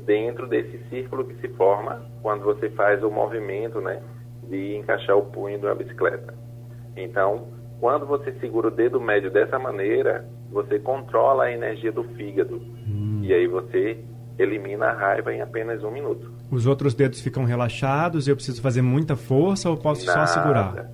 dentro 0.05 0.47
desse 0.47 0.79
círculo 0.89 1.25
que 1.25 1.35
se 1.41 1.47
forma 1.49 2.01
quando 2.21 2.43
você 2.43 2.69
faz 2.71 3.03
o 3.03 3.11
movimento, 3.11 3.79
né, 3.81 4.01
de 4.49 4.75
encaixar 4.77 5.17
o 5.17 5.25
punho 5.25 5.59
de 5.59 5.65
uma 5.65 5.75
bicicleta. 5.75 6.33
Então, 6.95 7.47
quando 7.81 8.05
você 8.05 8.31
segura 8.39 8.67
o 8.67 8.71
dedo 8.71 9.01
médio 9.01 9.29
dessa 9.31 9.57
maneira, 9.59 10.25
você 10.51 10.79
controla 10.79 11.45
a 11.45 11.51
energia 11.51 11.91
do 11.91 12.03
fígado. 12.15 12.61
E 13.23 13.33
aí 13.33 13.47
você 13.47 13.97
elimina 14.39 14.85
a 14.87 14.93
raiva 14.93 15.33
em 15.33 15.41
apenas 15.41 15.83
um 15.83 15.91
minuto. 15.91 16.31
Os 16.51 16.65
outros 16.67 16.93
dedos 16.93 17.19
ficam 17.21 17.43
relaxados, 17.43 18.27
eu 18.27 18.35
preciso 18.35 18.61
fazer 18.61 18.81
muita 18.81 19.15
força 19.15 19.69
ou 19.69 19.75
posso 19.77 20.05
só 20.05 20.13
Nada. 20.15 20.27
segurar? 20.27 20.91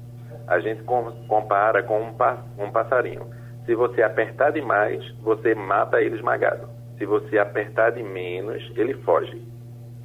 A 0.47 0.59
gente 0.59 0.81
com- 0.83 1.11
compara 1.27 1.83
com 1.83 1.99
um, 2.01 2.13
pa- 2.13 2.41
um 2.57 2.71
passarinho. 2.71 3.27
Se 3.65 3.75
você 3.75 4.01
apertar 4.01 4.51
demais, 4.51 5.03
você 5.21 5.53
mata 5.53 6.01
ele 6.01 6.15
esmagado. 6.15 6.69
Se 6.97 7.05
você 7.05 7.37
apertar 7.37 7.91
de 7.91 8.01
menos, 8.01 8.63
ele 8.77 8.93
foge. 9.03 9.41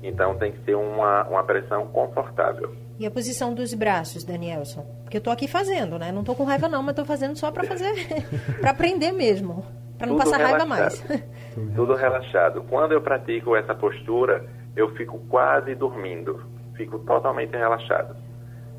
Então 0.02 0.34
tem 0.36 0.50
que 0.52 0.64
ser 0.64 0.74
uma, 0.74 1.22
uma 1.28 1.44
pressão 1.44 1.86
confortável. 1.86 2.72
E 3.02 3.06
a 3.06 3.10
posição 3.10 3.52
dos 3.52 3.74
braços, 3.74 4.22
Danielson? 4.22 4.86
Porque 5.02 5.16
eu 5.16 5.20
tô 5.20 5.30
aqui 5.30 5.48
fazendo, 5.48 5.98
né? 5.98 6.12
Não 6.12 6.22
tô 6.22 6.36
com 6.36 6.44
raiva 6.44 6.68
não, 6.68 6.84
mas 6.84 6.94
tô 6.94 7.04
fazendo 7.04 7.36
só 7.36 7.50
pra 7.50 7.64
fazer, 7.64 7.92
Pra 8.60 8.70
aprender 8.70 9.10
mesmo, 9.10 9.64
Pra 9.98 10.06
não 10.06 10.14
Tudo 10.16 10.24
passar 10.30 10.40
raiva 10.40 10.64
mais. 10.64 11.00
relaxado. 11.00 11.32
Tudo 11.74 11.94
relaxado. 11.96 12.62
Quando 12.70 12.92
eu 12.92 13.00
pratico 13.02 13.56
essa 13.56 13.74
postura, 13.74 14.44
eu 14.76 14.94
fico 14.94 15.18
quase 15.28 15.74
dormindo. 15.74 16.44
Fico 16.76 17.00
totalmente 17.00 17.56
relaxado. 17.56 18.14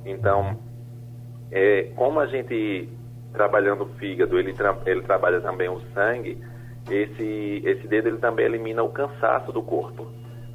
Então, 0.05 0.57
é, 1.51 1.91
como 1.95 2.19
a 2.21 2.25
gente 2.25 2.87
trabalhando 3.33 3.83
o 3.83 3.89
fígado, 3.95 4.39
ele, 4.39 4.53
tra- 4.53 4.77
ele 4.85 5.01
trabalha 5.01 5.41
também 5.41 5.67
o 5.67 5.81
sangue, 5.93 6.41
esse, 6.89 7.61
esse 7.65 7.87
dedo 7.87 8.07
ele 8.07 8.17
também 8.19 8.45
elimina 8.45 8.83
o 8.83 8.89
cansaço 8.89 9.51
do 9.51 9.61
corpo. 9.61 10.07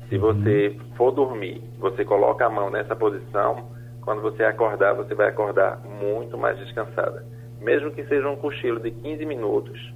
Se 0.09 0.17
você 0.17 0.77
for 0.97 1.13
dormir, 1.13 1.63
você 1.79 2.05
coloca 2.05 2.47
a 2.47 2.51
mão 2.51 2.71
nessa 2.71 2.97
posição, 2.97 3.69
quando 4.01 4.23
você 4.23 4.43
acordar, 4.43 4.95
você 4.95 5.15
vai 5.15 5.29
acordar 5.29 5.81
muito 5.85 6.39
mais 6.39 6.59
descansada. 6.59 7.27
Mesmo 7.61 7.91
que 7.91 8.05
seja 8.07 8.29
um 8.29 8.37
cochilo 8.37 8.81
de 8.81 8.91
15 8.91 9.27
minutos, 9.27 9.95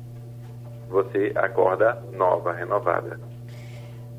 você 0.91 1.33
acorda 1.35 2.03
nova, 2.13 2.53
renovada. 2.53 3.19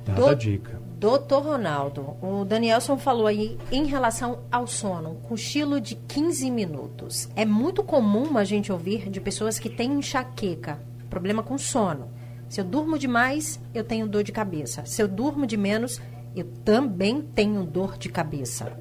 Dada 0.06 0.32
a 0.32 0.34
dica. 0.34 0.82
Doutor 0.98 1.44
Ronaldo, 1.44 2.16
o 2.22 2.44
Danielson 2.44 2.98
falou 2.98 3.28
aí 3.28 3.58
em 3.72 3.86
relação 3.86 4.40
ao 4.52 4.66
sono, 4.66 5.12
um 5.12 5.16
cochilo 5.16 5.80
de 5.80 5.96
15 5.96 6.50
minutos. 6.50 7.30
É 7.36 7.46
muito 7.46 7.84
comum 7.84 8.38
a 8.38 8.44
gente 8.44 8.72
ouvir 8.72 9.10
de 9.10 9.22
pessoas 9.22 9.60
que 9.60 9.70
têm 9.70 9.94
enxaqueca, 9.94 10.80
problema 11.10 11.44
com 11.44 11.58
sono. 11.58 12.10
Se 12.54 12.62
eu 12.62 12.66
durmo 12.66 13.00
demais, 13.00 13.60
eu 13.74 13.84
tenho 13.84 14.08
dor 14.08 14.22
de 14.22 14.32
cabeça. 14.32 14.86
Se 14.86 15.02
eu 15.02 15.08
durmo 15.08 15.48
de 15.48 15.58
menos, 15.58 16.00
eu 16.36 16.46
também 16.64 17.20
tenho 17.20 17.64
dor 17.66 17.98
de 17.98 18.10
cabeça. 18.10 18.80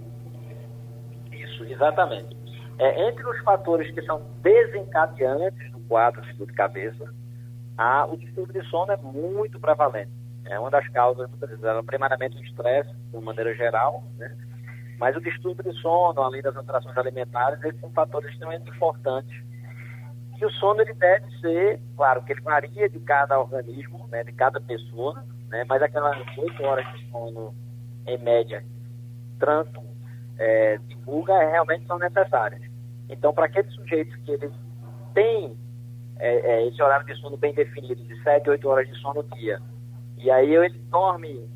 Isso, 1.33 1.65
exatamente. 1.65 2.37
É, 2.79 3.09
entre 3.09 3.27
os 3.27 3.41
fatores 3.43 3.91
que 3.95 4.03
são 4.03 4.21
desencadeantes 4.43 5.73
do 5.73 5.81
quadro 5.89 6.21
de 6.21 6.35
dor 6.35 6.49
de 6.49 6.53
cabeça, 6.53 7.15
a, 7.79 8.05
o 8.05 8.15
distúrbio 8.19 8.61
de 8.61 8.69
sono 8.69 8.93
é 8.93 8.97
muito 8.99 9.59
prevalente. 9.59 10.11
É 10.45 10.61
uma 10.61 10.69
das 10.69 10.87
causas, 10.89 11.31
muitas 11.31 11.49
vezes, 11.49 11.65
ela, 11.65 11.83
primariamente 11.83 12.37
o 12.37 12.45
estresse, 12.45 12.95
de 13.11 13.25
maneira 13.25 13.55
geral, 13.55 14.05
né? 14.19 14.37
mas 14.99 15.17
o 15.17 15.21
distúrbio 15.23 15.73
de 15.73 15.81
sono, 15.81 16.21
além 16.21 16.43
das 16.43 16.55
alterações 16.55 16.99
alimentares, 16.99 17.65
esses 17.65 17.81
são 17.81 17.91
fatores 17.93 18.31
extremamente 18.33 18.69
importantes. 18.69 19.35
E 20.43 20.45
o 20.45 20.51
sono 20.51 20.83
ele 20.83 20.93
deve 20.95 21.31
ser, 21.39 21.81
claro, 21.97 22.21
que 22.25 22.33
ele 22.33 22.41
varia 22.41 22.89
de 22.89 22.99
cada 22.99 23.39
organismo, 23.39 24.09
né, 24.11 24.25
de 24.25 24.33
cada 24.33 24.61
pessoa, 24.61 25.25
né, 25.49 25.63
mas 25.69 25.81
aquelas 25.81 26.19
8 26.37 26.65
horas 26.65 26.85
de 26.95 27.09
sono, 27.13 27.55
em 28.09 28.19
média, 28.19 28.65
tanto 29.39 29.81
é, 30.37 30.79
divulga, 30.89 31.33
é, 31.35 31.49
realmente 31.49 31.87
são 31.87 31.97
necessárias. 31.97 32.61
Então, 33.09 33.33
para 33.33 33.47
aqueles 33.47 33.73
sujeitos 33.73 34.17
que 34.25 34.33
eles 34.33 34.51
têm 35.15 35.57
é, 36.19 36.35
é, 36.35 36.67
esse 36.67 36.83
horário 36.83 37.07
de 37.07 37.15
sono 37.21 37.37
bem 37.37 37.55
definido, 37.55 38.03
de 38.03 38.21
7, 38.25 38.51
8 38.51 38.69
horas 38.69 38.89
de 38.89 38.99
sono 38.99 39.23
no 39.23 39.37
dia, 39.37 39.63
e 40.19 40.29
aí 40.29 40.53
ele 40.53 40.77
dorme 40.91 41.49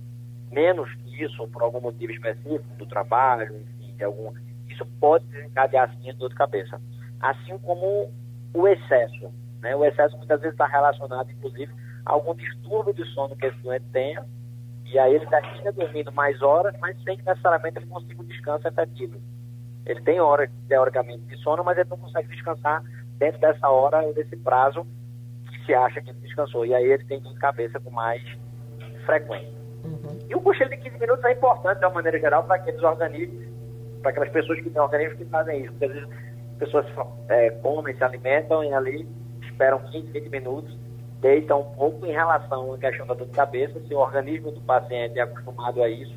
menos 0.53 0.95
que 0.95 1.25
isso, 1.25 1.49
por 1.49 1.63
algum 1.63 1.81
motivo 1.81 2.13
específico, 2.13 2.77
do 2.79 2.87
trabalho, 2.87 3.57
enfim, 3.81 3.97
de 3.97 4.05
algum, 4.05 4.33
isso 4.69 4.87
pode 5.01 5.25
desencadear 5.25 5.93
sim 5.97 6.15
dor 6.15 6.29
de 6.29 6.37
cabeça. 6.37 6.81
Assim 7.21 7.59
como 7.59 8.13
o 8.55 8.67
excesso. 8.69 9.33
Né? 9.61 9.75
O 9.75 9.85
excesso 9.85 10.17
muitas 10.17 10.41
vezes 10.41 10.55
está 10.55 10.67
relacionado, 10.67 11.31
inclusive, 11.31 11.73
a 12.05 12.13
algum 12.13 12.35
distúrbio 12.35 12.95
de 12.95 13.05
sono 13.13 13.37
que 13.37 13.47
esse 13.47 13.59
doente 13.59 13.85
tenha, 13.93 14.25
e 14.87 14.99
aí 14.99 15.15
ele 15.15 15.27
termina 15.27 15.73
dormindo 15.73 16.13
mais 16.13 16.41
horas, 16.41 16.75
mas 16.81 16.97
sem 17.03 17.17
que 17.17 17.25
necessariamente 17.25 17.79
ele 17.79 17.87
consiga 17.87 18.23
um 18.23 18.25
descanso 18.25 18.69
efetivo. 18.69 19.21
Ele 19.85 20.01
tem 20.03 20.21
horas, 20.21 20.51
teoricamente, 20.69 21.25
de 21.25 21.37
sono, 21.39 21.65
mas 21.65 21.77
ele 21.77 21.89
não 21.89 21.99
consegue 21.99 22.29
descansar 22.29 22.83
dentro 23.19 23.41
dessa 23.41 23.69
hora 23.69 24.13
desse 24.13 24.37
prazo 24.37 24.87
que 25.49 25.67
se 25.67 25.75
acha 25.75 26.01
que 26.01 26.11
ele 26.11 26.21
descansou. 26.21 26.65
E 26.65 26.75
aí 26.75 26.85
ele 26.85 27.05
tem 27.05 27.21
dor 27.21 27.33
de 27.33 27.39
cabeça 27.39 27.81
com 27.81 27.91
mais 27.91 28.23
frequência. 29.05 29.55
E 30.29 30.35
o 30.35 30.41
cochilo 30.41 30.71
de 30.71 30.77
15 30.79 30.99
minutos 30.99 31.25
é 31.25 31.33
importante, 31.33 31.79
de 31.79 31.85
uma 31.85 31.95
maneira 31.95 32.19
geral, 32.19 32.45
para 32.45 32.57
aqueles 32.57 32.83
organismos, 32.83 33.47
para 34.03 34.11
aquelas 34.11 34.31
pessoas 34.31 34.61
que 34.61 34.71
têm 34.71 34.81
organismos 34.81 35.19
que 35.19 35.25
fazem 35.27 35.63
isso. 35.63 35.73
Porque 35.73 35.85
às 35.85 35.93
vezes 35.93 36.09
pessoas 36.59 36.87
é, 37.29 37.51
comem, 37.51 37.95
se 37.97 38.03
alimentam 38.05 38.65
e 38.65 38.73
ali 38.73 39.09
esperam 39.43 39.79
15, 39.91 40.11
20 40.11 40.29
minutos, 40.31 40.77
deitam 41.21 41.61
um 41.61 41.75
pouco 41.75 42.07
em 42.07 42.13
relação 42.13 42.73
à 42.75 42.79
questão 42.79 43.07
da 43.07 43.15
dor 43.15 43.27
de 43.27 43.33
cabeça. 43.33 43.81
Se 43.87 43.95
o 43.95 43.99
organismo 43.99 44.51
do 44.53 44.61
paciente 44.61 45.19
é 45.19 45.23
acostumado 45.23 45.83
a 45.83 45.89
isso, 45.89 46.15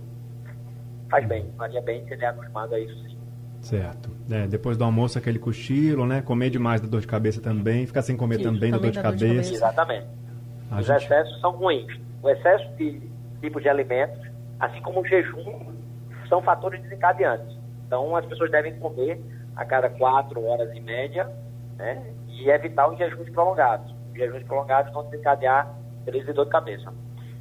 faz 1.10 1.27
bem, 1.27 1.46
faria 1.58 1.81
bem 1.81 2.05
se 2.05 2.13
ele 2.13 2.24
é 2.24 2.27
acostumado 2.27 2.75
a 2.75 2.79
isso 2.79 2.96
sim. 3.08 3.17
Certo. 3.62 4.10
É, 4.31 4.48
depois 4.48 4.77
do 4.77 4.86
almoço, 4.86 5.17
aquele 5.17 5.38
cochilo, 5.38 6.05
né? 6.05 6.22
Comer 6.22 6.50
demais 6.50 6.79
da 6.79 6.88
dor 6.88 7.01
de 7.01 7.08
cabeça 7.08 7.41
também. 7.41 7.86
Ficar 7.86 8.01
sem 8.01 8.15
comer 8.15 8.39
Isso, 8.39 8.43
também 8.46 8.72
da 8.72 8.77
dor 8.77 8.89
de 8.91 9.01
dor 9.01 9.12
de 9.12 9.19
cabeça. 9.19 9.25
cabeça. 9.34 9.53
Exatamente. 9.53 10.08
A 10.72 10.79
Os 10.79 10.86
gente- 10.86 11.03
excessos 11.03 11.41
são 11.41 11.51
ruins. 11.51 12.00
O 12.24 12.29
excesso 12.29 12.69
de 12.77 13.01
tipo 13.41 13.60
de 13.60 13.67
alimentos, 13.67 14.17
assim 14.62 14.81
como 14.81 15.01
o 15.01 15.05
jejum, 15.05 15.74
são 16.29 16.41
fatores 16.41 16.81
desencadeantes. 16.84 17.58
Então, 17.86 18.15
as 18.15 18.25
pessoas 18.27 18.50
devem 18.50 18.79
comer 18.79 19.19
a 19.59 19.65
cada 19.65 19.89
quatro 19.89 20.45
horas 20.45 20.73
em 20.73 20.79
média, 20.79 21.29
né? 21.75 22.13
e 22.27 22.49
evitar 22.49 22.89
os 22.89 22.97
jejuns 22.97 23.29
prolongados. 23.31 23.93
Os 24.11 24.17
jejuns 24.17 24.43
prolongados 24.43 24.93
vão 24.93 25.03
desencadear 25.09 25.75
crise 26.05 26.27
de 26.27 26.33
dor 26.33 26.45
de 26.45 26.51
cabeça. 26.51 26.93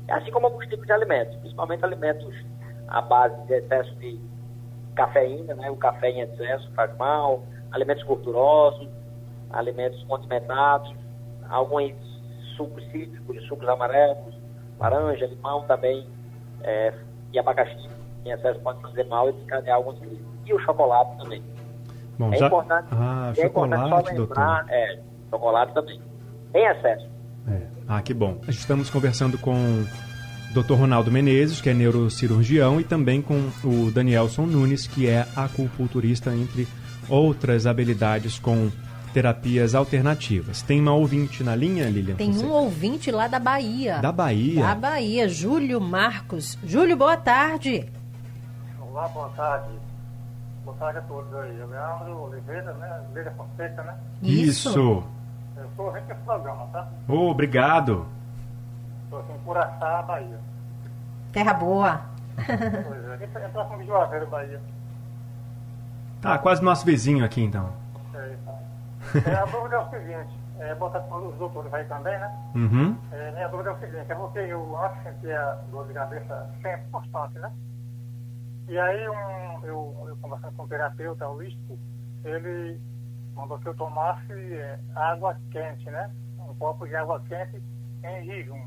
Assim 0.08 0.32
como 0.32 0.46
alguns 0.46 0.66
tipos 0.66 0.84
de 0.84 0.92
alimentos, 0.92 1.36
principalmente 1.36 1.84
alimentos 1.84 2.34
à 2.88 3.00
base 3.00 3.40
de 3.46 3.54
excesso 3.54 3.94
de 3.96 4.20
cafeína, 4.96 5.54
né? 5.54 5.70
o 5.70 5.76
café 5.76 6.10
em 6.10 6.22
excesso 6.22 6.68
faz 6.72 6.94
mal, 6.96 7.44
alimentos 7.70 8.02
gordurosos, 8.02 8.88
alimentos 9.50 10.02
condimentados, 10.04 10.92
alguns 11.48 11.94
sucos 12.56 12.82
cítricos, 12.90 13.46
sucos 13.46 13.68
amarelos, 13.68 14.34
laranja, 14.80 15.24
limão 15.26 15.62
também, 15.68 16.04
é, 16.64 16.92
e 17.32 17.38
abacaxi 17.38 17.88
em 18.24 18.32
excesso 18.32 18.58
pode 18.60 18.80
fazer 18.82 19.04
mal 19.04 19.28
e 19.28 19.32
desencadear 19.34 19.76
alguns 19.76 20.00
crises. 20.00 20.26
E 20.44 20.52
o 20.52 20.58
chocolate 20.58 21.16
também. 21.18 21.42
Bom, 22.18 22.32
é 22.32 22.36
já... 22.36 22.46
importante, 22.46 22.88
ah, 22.92 23.32
é 23.36 23.42
chocolate, 23.42 23.86
importante 23.86 23.88
só 23.88 24.10
lembrar, 24.10 24.62
doutor. 24.62 24.74
é, 24.74 24.98
chocolate 25.30 25.74
também. 25.74 26.00
Em 26.54 26.66
excesso. 26.66 27.06
É. 27.48 27.62
Ah, 27.86 28.02
que 28.02 28.12
bom. 28.12 28.40
Estamos 28.48 28.90
conversando 28.90 29.38
com 29.38 29.54
o 29.54 29.86
Dr. 30.62 30.74
Ronaldo 30.74 31.10
Menezes, 31.10 31.60
que 31.60 31.70
é 31.70 31.74
neurocirurgião, 31.74 32.80
e 32.80 32.84
também 32.84 33.22
com 33.22 33.50
o 33.64 33.90
Danielson 33.90 34.46
Nunes, 34.46 34.86
que 34.86 35.08
é 35.08 35.26
acupunturista, 35.36 36.34
entre 36.34 36.66
outras 37.08 37.66
habilidades 37.66 38.38
com 38.38 38.70
terapias 39.12 39.74
alternativas. 39.74 40.60
Tem 40.62 40.80
uma 40.80 40.92
ouvinte 40.92 41.42
na 41.42 41.54
linha, 41.54 41.88
Lilian? 41.88 42.16
Tem 42.16 42.32
Você? 42.32 42.44
um 42.44 42.50
ouvinte 42.50 43.10
lá 43.10 43.26
da 43.26 43.38
Bahia. 43.38 43.98
Da 43.98 44.12
Bahia? 44.12 44.62
Da 44.62 44.74
Bahia, 44.74 45.28
Júlio 45.28 45.80
Marcos. 45.80 46.58
Júlio, 46.64 46.96
boa 46.96 47.16
tarde. 47.16 47.86
Olá, 48.80 49.08
boa 49.08 49.28
tarde. 49.30 49.87
Boa 50.68 50.76
tarde 50.76 50.98
a 50.98 51.02
todos 51.02 51.34
aí. 51.34 51.64
Leandro 51.64 52.24
Oliveira, 52.24 52.74
né? 52.74 53.00
Oliveira 53.06 53.30
Fonseca, 53.30 53.82
né? 53.84 53.96
Isso. 54.20 54.68
Eu 55.56 55.70
sou 55.74 55.88
o 55.88 55.92
desse 55.92 56.14
programa, 56.26 56.66
tá? 56.66 56.86
Oh, 57.08 57.30
obrigado. 57.30 58.06
Estou 59.04 59.20
aqui 59.20 59.32
em 59.32 59.38
Curaçá, 59.38 60.02
Bahia. 60.02 60.38
Terra 61.32 61.54
boa. 61.54 62.02
Pois 62.36 63.04
é, 63.04 63.14
aqui 63.14 63.24
é 63.38 63.48
próximo 63.48 63.78
de 63.78 63.86
Juazeiro, 63.86 64.26
Bahia. 64.26 64.60
Tá, 66.20 66.36
quase 66.36 66.62
nosso 66.62 66.84
vizinho 66.84 67.24
aqui, 67.24 67.42
então. 67.42 67.72
É, 68.12 68.36
tá. 68.44 69.30
é, 69.30 69.34
a 69.36 69.46
dúvida 69.46 69.76
é 69.76 69.78
o 69.78 69.88
seguinte, 69.88 70.38
é, 70.58 70.74
botar 70.74 71.00
todos 71.00 71.32
os 71.32 71.38
doutores 71.38 71.72
aí 71.72 71.84
também, 71.86 72.18
né? 72.18 72.30
Uhum. 72.54 72.94
É, 73.10 73.30
minha 73.32 73.48
dúvida 73.48 73.70
é 73.70 73.72
o 73.72 73.78
seguinte, 73.78 74.04
é 74.06 74.14
porque 74.14 74.38
eu 74.40 74.78
antes 74.84 75.02
sentia 75.02 75.58
dor 75.70 75.86
de 75.86 75.94
cabeça 75.94 76.50
sempre 76.62 76.82
constante, 76.92 77.38
né? 77.38 77.50
E 78.68 78.78
aí 78.78 79.08
um, 79.08 79.64
eu, 79.64 80.06
eu 80.08 80.16
conversando 80.20 80.54
com 80.54 80.64
um 80.64 80.68
terapeuta 80.68 81.26
holístico, 81.26 81.78
ele 82.24 82.78
mandou 83.34 83.58
que 83.58 83.68
eu 83.68 83.74
tomasse 83.74 84.32
é, 84.32 84.78
água 84.94 85.36
quente, 85.50 85.88
né? 85.90 86.10
Um 86.38 86.54
copo 86.56 86.86
de 86.86 86.94
água 86.94 87.22
quente 87.28 87.62
em 88.04 88.24
jejum. 88.24 88.60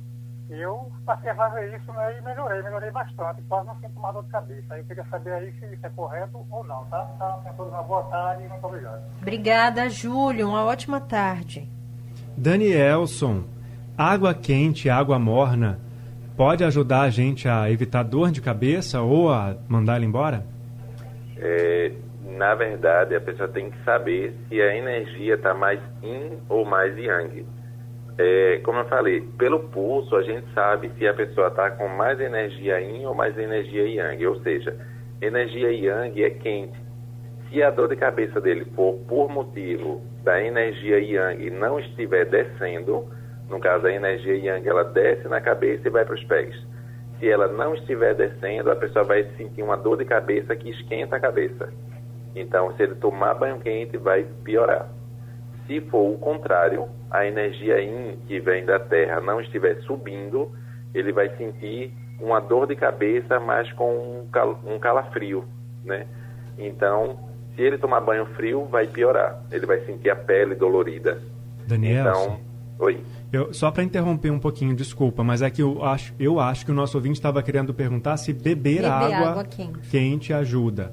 E 0.50 0.60
eu 0.60 0.92
passei 1.06 1.30
a 1.30 1.36
fazer 1.36 1.78
isso 1.78 1.94
né, 1.94 2.18
e 2.18 2.22
melhorei, 2.24 2.62
melhorei 2.62 2.92
bastante, 2.92 3.42
quase 3.44 3.68
não 3.68 3.76
sinto 3.80 3.98
mais 4.00 4.14
dor 4.14 4.24
de 4.24 4.30
cabeça. 4.32 4.74
Aí 4.74 4.82
eu 4.82 4.86
queria 4.86 5.06
saber 5.06 5.32
aí 5.32 5.54
se 5.54 5.66
isso 5.66 5.86
é 5.86 5.90
correto 5.90 6.46
ou 6.50 6.64
não, 6.66 6.84
tá? 6.86 7.06
Tá, 7.18 7.54
todos 7.56 7.72
uma 7.72 7.84
boa 7.84 8.04
tarde 8.04 8.44
e 8.44 8.50
muito 8.50 8.66
obrigado. 8.66 9.02
Obrigada, 9.22 9.90
Júlio. 9.90 10.50
Uma 10.50 10.66
ótima 10.66 11.00
tarde. 11.00 11.70
Danielson, 12.36 13.46
água 13.98 14.34
quente, 14.34 14.90
água 14.90 15.18
morna, 15.18 15.80
pode 16.36 16.64
ajudar 16.64 17.02
a 17.02 17.10
gente 17.10 17.48
a 17.48 17.70
evitar 17.70 18.04
dor 18.04 18.32
de 18.32 18.42
cabeça 18.42 19.02
ou 19.02 19.32
a 19.32 19.56
mandar 19.68 19.98
ele 19.98 20.06
embora? 20.06 20.44
É, 21.38 21.92
na 22.24 22.56
verdade, 22.56 23.16
a 23.16 23.22
pessoa 23.22 23.50
tem 23.50 23.70
que 23.70 23.84
saber 23.84 24.34
se 24.48 24.62
a 24.62 24.76
energia 24.76 25.36
está 25.36 25.54
mais 25.54 25.80
yin 26.04 26.40
ou 26.50 26.66
mais 26.66 26.98
yang. 26.98 27.46
É, 28.18 28.60
como 28.64 28.80
eu 28.80 28.86
falei, 28.86 29.22
pelo 29.38 29.60
pulso 29.70 30.16
a 30.16 30.22
gente 30.22 30.46
sabe 30.54 30.92
se 30.98 31.08
a 31.08 31.14
pessoa 31.14 31.48
está 31.48 31.72
com 31.72 31.88
mais 31.88 32.20
energia 32.20 32.80
yin 32.80 33.06
ou 33.06 33.16
mais 33.16 33.38
energia 33.38 33.88
yang. 33.88 34.26
Ou 34.26 34.40
seja, 34.42 34.76
energia 35.22 35.72
yang 35.72 36.24
é 36.24 36.30
quente. 36.30 36.80
Se 37.50 37.62
a 37.62 37.70
dor 37.70 37.90
de 37.90 37.96
cabeça 37.96 38.40
dele 38.40 38.66
for 38.76 38.94
por 39.08 39.30
motivo 39.30 40.02
da 40.24 40.42
energia 40.42 41.00
yang 41.00 41.50
não 41.50 41.80
estiver 41.80 42.26
descendo, 42.26 43.08
no 43.52 43.60
caso 43.60 43.86
a 43.86 43.92
energia 43.92 44.34
yang 44.38 44.66
ela 44.66 44.86
desce 44.86 45.28
na 45.28 45.42
cabeça 45.42 45.86
e 45.86 45.92
vai 45.92 46.06
para 46.06 46.16
os 46.16 46.24
pés. 46.24 46.56
Se 47.20 47.30
ela 47.30 47.48
não 47.50 47.76
estiver 47.76 48.16
descendo, 48.16 48.72
a 48.72 48.76
pessoa 48.76 49.04
vai 49.04 49.26
sentir 49.38 49.62
uma 49.62 49.76
dor 49.76 49.98
de 49.98 50.06
cabeça 50.06 50.56
que 50.56 50.70
esquenta 50.70 51.18
a 51.18 51.20
cabeça. 51.20 51.72
Então, 52.34 52.74
se 52.76 52.84
ele 52.84 52.96
tomar 52.96 53.34
banho 53.34 53.60
quente, 53.60 53.98
vai 53.98 54.26
piorar. 54.44 54.88
Se 55.68 55.82
for 55.82 56.14
o 56.14 56.18
contrário, 56.18 56.88
a 57.12 57.28
energia 57.28 57.80
yin 57.82 58.18
que 58.26 58.40
vem 58.40 58.66
da 58.66 58.80
Terra 58.80 59.20
não 59.20 59.42
estiver 59.42 59.76
subindo, 59.82 60.50
ele 60.94 61.12
vai 61.12 61.30
sentir 61.36 61.94
uma 62.22 62.40
dor 62.40 62.68
de 62.68 62.76
cabeça, 62.78 63.38
mas 63.38 63.72
com 63.74 63.94
um, 63.94 64.28
cal 64.32 64.58
calafrio, 64.80 65.44
né? 65.84 66.08
Então, 66.58 67.20
se 67.56 67.62
ele 67.62 67.78
tomar 67.78 68.00
banho 68.00 68.26
frio, 68.28 68.66
vai 68.66 68.88
piorar. 68.88 69.42
Ele 69.52 69.66
vai 69.66 69.82
sentir 69.82 70.10
a 70.10 70.16
pele 70.16 70.56
dolorida. 70.56 71.22
Danielson. 71.68 72.10
Então, 72.10 72.51
oi. 72.82 73.00
Eu, 73.32 73.54
só 73.54 73.72
para 73.72 73.84
interromper 73.84 74.32
um 74.32 74.40
pouquinho, 74.40 74.76
desculpa, 74.76 75.24
mas 75.24 75.42
é 75.42 75.50
que 75.50 75.62
eu 75.62 75.84
acho, 75.84 76.14
eu 76.20 76.40
acho 76.40 76.66
que 76.66 76.72
o 76.72 76.76
nosso 76.76 76.98
ouvinte 76.98 77.16
estava 77.16 77.42
querendo 77.42 77.74
perguntar 77.74 78.18
se 78.18 78.34
beber, 78.34 78.82
Beber 78.82 78.86
água, 78.86 79.30
água 79.30 79.44
quente. 79.46 79.80
quente 79.90 80.34
ajuda. 80.34 80.92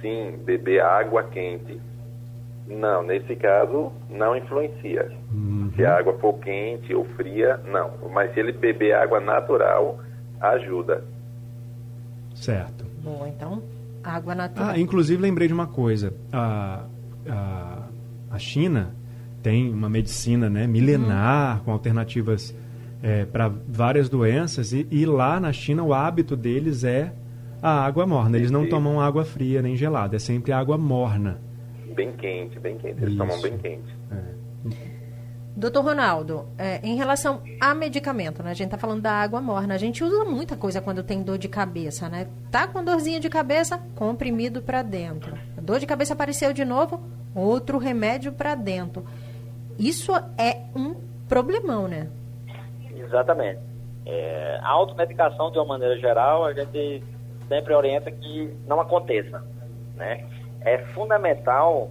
Sim, 0.00 0.38
beber 0.44 0.80
água 0.80 1.24
quente. 1.24 1.78
Não, 2.66 3.02
nesse 3.02 3.34
caso 3.36 3.90
não 4.10 4.36
influencia. 4.36 5.10
Uhum. 5.32 5.72
Se 5.74 5.84
a 5.84 5.98
água 5.98 6.14
for 6.18 6.34
quente 6.38 6.94
ou 6.94 7.04
fria, 7.16 7.58
não. 7.66 7.90
Mas 8.12 8.32
se 8.34 8.40
ele 8.40 8.52
beber 8.52 8.94
água 8.94 9.20
natural, 9.20 9.98
ajuda. 10.40 11.02
Certo. 12.34 12.84
Bom, 13.02 13.26
então, 13.26 13.62
água 14.04 14.34
natural. 14.34 14.70
Ah, 14.70 14.78
inclusive 14.78 15.20
lembrei 15.20 15.48
de 15.48 15.54
uma 15.54 15.66
coisa. 15.66 16.12
A, 16.32 16.84
a, 17.28 17.82
a 18.30 18.38
China 18.38 18.94
tem 19.48 19.72
uma 19.72 19.88
medicina 19.88 20.50
né, 20.50 20.66
milenar 20.66 21.62
com 21.64 21.72
alternativas 21.72 22.54
para 23.32 23.48
várias 23.48 24.06
doenças 24.06 24.74
e, 24.74 24.86
e 24.90 25.06
lá 25.06 25.40
na 25.40 25.52
China 25.54 25.82
o 25.84 25.94
hábito 25.94 26.36
deles 26.36 26.84
é 26.84 27.14
a 27.62 27.86
água 27.86 28.06
morna. 28.06 28.36
Eles 28.36 28.50
não 28.50 28.68
tomam 28.68 29.00
água 29.00 29.24
fria 29.24 29.62
nem 29.62 29.74
gelada, 29.74 30.16
é 30.16 30.18
sempre 30.18 30.52
água 30.52 30.76
morna. 30.76 31.40
Bem 31.94 32.12
quente, 32.12 32.58
bem 32.60 32.76
quente. 32.76 33.00
Eles 33.00 33.14
Isso. 33.14 33.16
tomam 33.16 33.40
bem 33.40 33.56
quente. 33.56 33.96
Doutor 35.56 35.82
Ronaldo, 35.82 36.44
é, 36.58 36.80
em 36.82 36.96
relação 36.96 37.40
a 37.58 37.74
medicamento, 37.74 38.42
né? 38.42 38.50
A 38.50 38.54
gente 38.54 38.68
tá 38.68 38.78
falando 38.78 39.00
da 39.00 39.12
água 39.12 39.40
morna. 39.40 39.74
A 39.74 39.78
gente 39.78 40.04
usa 40.04 40.24
muita 40.26 40.56
coisa 40.56 40.82
quando 40.82 41.02
tem 41.02 41.22
dor 41.22 41.38
de 41.38 41.48
cabeça, 41.48 42.08
né? 42.08 42.28
Tá 42.50 42.66
com 42.66 42.84
dorzinha 42.84 43.18
de 43.18 43.30
cabeça, 43.30 43.80
comprimido 43.94 44.60
para 44.60 44.82
dentro. 44.82 45.36
A 45.56 45.60
dor 45.60 45.80
de 45.80 45.86
cabeça 45.86 46.12
apareceu 46.12 46.52
de 46.52 46.64
novo, 46.64 47.00
outro 47.34 47.78
remédio 47.78 48.30
para 48.30 48.54
dentro. 48.54 49.04
Isso 49.78 50.12
é 50.36 50.62
um 50.74 50.94
problemão, 51.28 51.86
né? 51.86 52.08
Exatamente. 52.96 53.60
É, 54.04 54.58
a 54.62 54.70
automedicação, 54.70 55.50
de 55.50 55.58
uma 55.58 55.66
maneira 55.66 55.96
geral, 55.98 56.44
a 56.44 56.52
gente 56.52 57.02
sempre 57.48 57.74
orienta 57.74 58.10
que 58.10 58.54
não 58.66 58.80
aconteça. 58.80 59.42
Né? 59.94 60.24
É 60.62 60.78
fundamental 60.94 61.90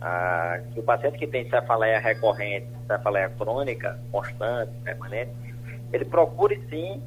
ah, 0.00 0.60
que 0.72 0.80
o 0.80 0.82
paciente 0.82 1.18
que 1.18 1.26
tem 1.26 1.48
cefaleia 1.48 1.98
recorrente, 1.98 2.68
cefaleia 2.86 3.28
crônica, 3.30 3.98
constante, 4.10 4.72
permanente, 4.84 5.32
ele 5.92 6.04
procure 6.04 6.60
sim 6.68 7.02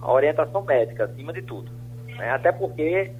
a 0.00 0.12
orientação 0.12 0.62
médica, 0.62 1.04
acima 1.04 1.32
de 1.32 1.42
tudo. 1.42 1.70
né? 2.18 2.30
Até 2.30 2.52
porque 2.52 3.12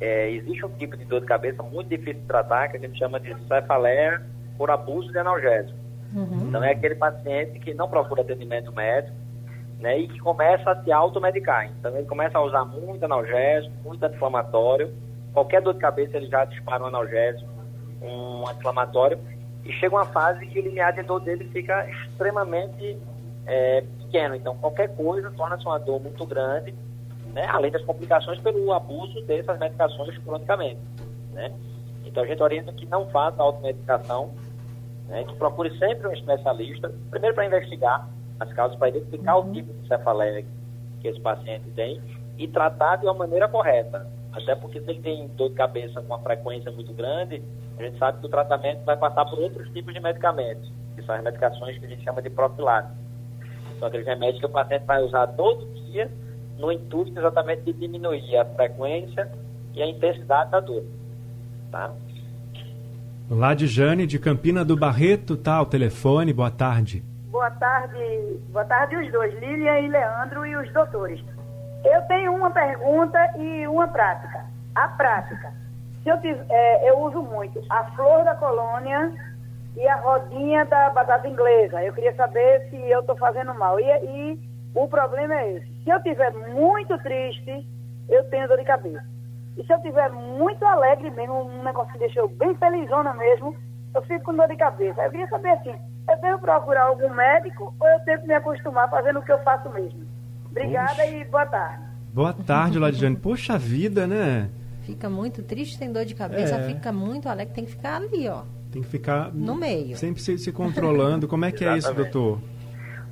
é, 0.00 0.30
existe 0.30 0.64
um 0.64 0.70
tipo 0.70 0.96
de 0.96 1.04
dor 1.04 1.20
de 1.20 1.26
cabeça 1.26 1.62
muito 1.62 1.88
difícil 1.88 2.20
de 2.20 2.26
tratar, 2.26 2.68
que 2.68 2.76
a 2.76 2.80
gente 2.80 2.98
chama 2.98 3.18
de 3.18 3.34
cefaleia 3.46 4.22
por 4.56 4.70
abuso 4.70 5.10
de 5.10 5.18
analgésico. 5.18 5.77
Então 6.48 6.62
é 6.64 6.72
aquele 6.72 6.94
paciente 6.94 7.58
que 7.58 7.74
não 7.74 7.88
procura 7.88 8.22
atendimento 8.22 8.72
médico 8.72 9.16
né, 9.78 9.98
e 9.98 10.08
que 10.08 10.18
começa 10.18 10.70
a 10.70 10.82
se 10.82 10.90
automedicar. 10.90 11.70
Então 11.78 11.96
ele 11.96 12.06
começa 12.06 12.38
a 12.38 12.42
usar 12.42 12.64
muito 12.64 13.04
analgésico, 13.04 13.72
muito 13.84 14.02
anti-inflamatório. 14.02 14.92
Qualquer 15.32 15.62
dor 15.62 15.74
de 15.74 15.80
cabeça 15.80 16.16
ele 16.16 16.26
já 16.26 16.44
dispara 16.44 16.82
um 16.82 16.86
analgésico, 16.86 17.48
um 18.02 18.48
anti-inflamatório. 18.48 19.18
E 19.64 19.72
chega 19.72 19.94
uma 19.94 20.06
fase 20.06 20.46
que 20.46 20.58
o 20.58 20.62
limiar 20.62 20.92
de 20.94 21.02
dor 21.02 21.20
dele 21.20 21.44
fica 21.52 21.88
extremamente 21.90 22.98
é, 23.46 23.84
pequeno. 23.98 24.34
Então 24.34 24.56
qualquer 24.56 24.94
coisa 24.96 25.30
torna-se 25.30 25.64
uma 25.64 25.78
dor 25.78 26.00
muito 26.00 26.24
grande, 26.26 26.74
né, 27.32 27.46
além 27.48 27.70
das 27.70 27.84
complicações 27.84 28.40
pelo 28.40 28.72
abuso 28.72 29.20
dessas 29.26 29.58
medicações 29.58 30.16
cronicamente. 30.18 30.80
Né? 31.32 31.52
Então 32.04 32.22
a 32.22 32.26
gente 32.26 32.42
orienta 32.42 32.72
que 32.72 32.86
não 32.86 33.06
faça 33.10 33.42
automedicação, 33.42 34.32
né, 35.08 35.24
que 35.24 35.34
procure 35.36 35.76
sempre 35.78 36.06
um 36.06 36.12
especialista, 36.12 36.92
primeiro 37.10 37.34
para 37.34 37.46
investigar 37.46 38.08
as 38.38 38.52
causas, 38.52 38.78
para 38.78 38.90
identificar 38.90 39.36
o 39.36 39.52
tipo 39.52 39.72
de 39.72 39.88
cefaleia 39.88 40.44
que 41.00 41.08
esse 41.08 41.20
paciente 41.20 41.68
tem 41.70 42.00
e 42.36 42.46
tratar 42.46 42.96
de 42.96 43.06
uma 43.06 43.14
maneira 43.14 43.48
correta. 43.48 44.06
Até 44.32 44.54
porque 44.54 44.80
se 44.80 44.90
ele 44.90 45.00
tem 45.00 45.26
dor 45.28 45.48
de 45.48 45.54
cabeça 45.54 46.00
com 46.00 46.06
uma 46.06 46.20
frequência 46.20 46.70
muito 46.70 46.92
grande, 46.92 47.42
a 47.78 47.82
gente 47.82 47.98
sabe 47.98 48.20
que 48.20 48.26
o 48.26 48.28
tratamento 48.28 48.84
vai 48.84 48.96
passar 48.96 49.24
por 49.24 49.38
outros 49.38 49.68
tipos 49.72 49.92
de 49.92 50.00
medicamentos. 50.00 50.70
que 50.94 51.04
são 51.04 51.14
as 51.14 51.22
medicações 51.22 51.78
que 51.78 51.86
a 51.86 51.88
gente 51.88 52.02
chama 52.02 52.20
de 52.20 52.28
profiláticos. 52.28 52.96
São 53.78 53.86
aqueles 53.86 54.06
remédios 54.06 54.40
que 54.40 54.46
o 54.46 54.50
paciente 54.50 54.84
vai 54.84 55.00
usar 55.02 55.28
todo 55.28 55.64
dia 55.84 56.10
no 56.58 56.72
intuito 56.72 57.16
exatamente 57.16 57.62
de 57.62 57.72
diminuir 57.72 58.36
a 58.36 58.44
frequência 58.44 59.30
e 59.74 59.82
a 59.82 59.86
intensidade 59.86 60.50
da 60.50 60.58
dor. 60.58 60.84
Tá? 61.70 61.92
Lá 63.30 63.52
de 63.52 63.66
Jane, 63.66 64.06
de 64.06 64.18
Campina 64.18 64.64
do 64.64 64.74
Barreto, 64.74 65.36
tá 65.36 65.60
o 65.60 65.66
telefone, 65.66 66.32
boa 66.32 66.50
tarde. 66.50 67.04
Boa 67.30 67.50
tarde, 67.50 67.98
boa 68.48 68.64
tarde 68.64 68.96
os 68.96 69.12
dois, 69.12 69.38
Lilian 69.38 69.80
e 69.80 69.88
Leandro 69.88 70.46
e 70.46 70.56
os 70.56 70.72
doutores. 70.72 71.22
Eu 71.84 72.00
tenho 72.08 72.34
uma 72.34 72.50
pergunta 72.50 73.18
e 73.38 73.68
uma 73.68 73.86
prática. 73.86 74.46
A 74.74 74.88
prática. 74.88 75.52
Se 76.02 76.08
eu, 76.08 76.18
tiver, 76.22 76.42
é, 76.48 76.88
eu 76.90 77.00
uso 77.00 77.20
muito 77.20 77.62
a 77.68 77.84
flor 77.90 78.24
da 78.24 78.34
colônia 78.34 79.12
e 79.76 79.86
a 79.86 79.96
rodinha 79.96 80.64
da 80.64 80.88
batata 80.88 81.28
inglesa. 81.28 81.84
Eu 81.84 81.92
queria 81.92 82.14
saber 82.14 82.70
se 82.70 82.76
eu 82.76 83.00
estou 83.00 83.16
fazendo 83.18 83.52
mal. 83.52 83.78
E, 83.78 83.84
e 83.84 84.40
o 84.74 84.88
problema 84.88 85.34
é 85.34 85.52
esse. 85.52 85.66
Se 85.84 85.90
eu 85.90 85.98
estiver 85.98 86.32
muito 86.32 86.96
triste, 87.02 87.66
eu 88.08 88.24
tenho 88.30 88.48
dor 88.48 88.56
de 88.56 88.64
cabeça. 88.64 89.17
E 89.58 89.66
se 89.66 89.72
eu 89.72 89.76
estiver 89.78 90.10
muito 90.12 90.64
alegre 90.64 91.10
mesmo, 91.10 91.42
um 91.42 91.64
negócio 91.64 91.92
que 91.92 91.98
deixou 91.98 92.28
bem 92.28 92.54
felizona 92.54 93.12
mesmo, 93.14 93.56
eu 93.92 94.02
fico 94.02 94.26
com 94.26 94.36
dor 94.36 94.46
de 94.46 94.56
cabeça. 94.56 95.02
Eu 95.02 95.10
queria 95.10 95.28
saber 95.28 95.50
assim, 95.50 95.74
eu 96.08 96.20
devo 96.20 96.38
procurar 96.38 96.84
algum 96.84 97.12
médico 97.12 97.74
ou 97.80 97.88
eu 97.88 97.98
tenho 98.04 98.20
que 98.20 98.28
me 98.28 98.34
acostumar 98.34 98.88
fazendo 98.88 99.18
o 99.18 99.22
que 99.22 99.32
eu 99.32 99.38
faço 99.40 99.68
mesmo? 99.70 100.06
Obrigada 100.48 100.94
Poxa. 100.94 101.06
e 101.06 101.24
boa 101.24 101.46
tarde. 101.46 101.82
Boa 102.14 102.32
tarde, 102.32 102.78
Ladiane. 102.78 103.16
Poxa 103.16 103.58
vida, 103.58 104.06
né? 104.06 104.48
Fica 104.82 105.10
muito 105.10 105.42
triste, 105.42 105.76
tem 105.76 105.92
dor 105.92 106.04
de 106.04 106.14
cabeça, 106.14 106.54
é. 106.54 106.62
fica 106.62 106.92
muito 106.92 107.28
alegre, 107.28 107.52
tem 107.52 107.64
que 107.64 107.72
ficar 107.72 107.96
ali, 107.96 108.28
ó. 108.28 108.42
Tem 108.70 108.80
que 108.80 108.88
ficar 108.88 109.32
no 109.34 109.56
meio. 109.56 109.96
Sempre 109.96 110.22
se, 110.22 110.38
se 110.38 110.52
controlando. 110.52 111.26
Como 111.26 111.44
é 111.44 111.50
que 111.50 111.64
é 111.64 111.76
isso, 111.76 111.92
doutor? 111.94 112.38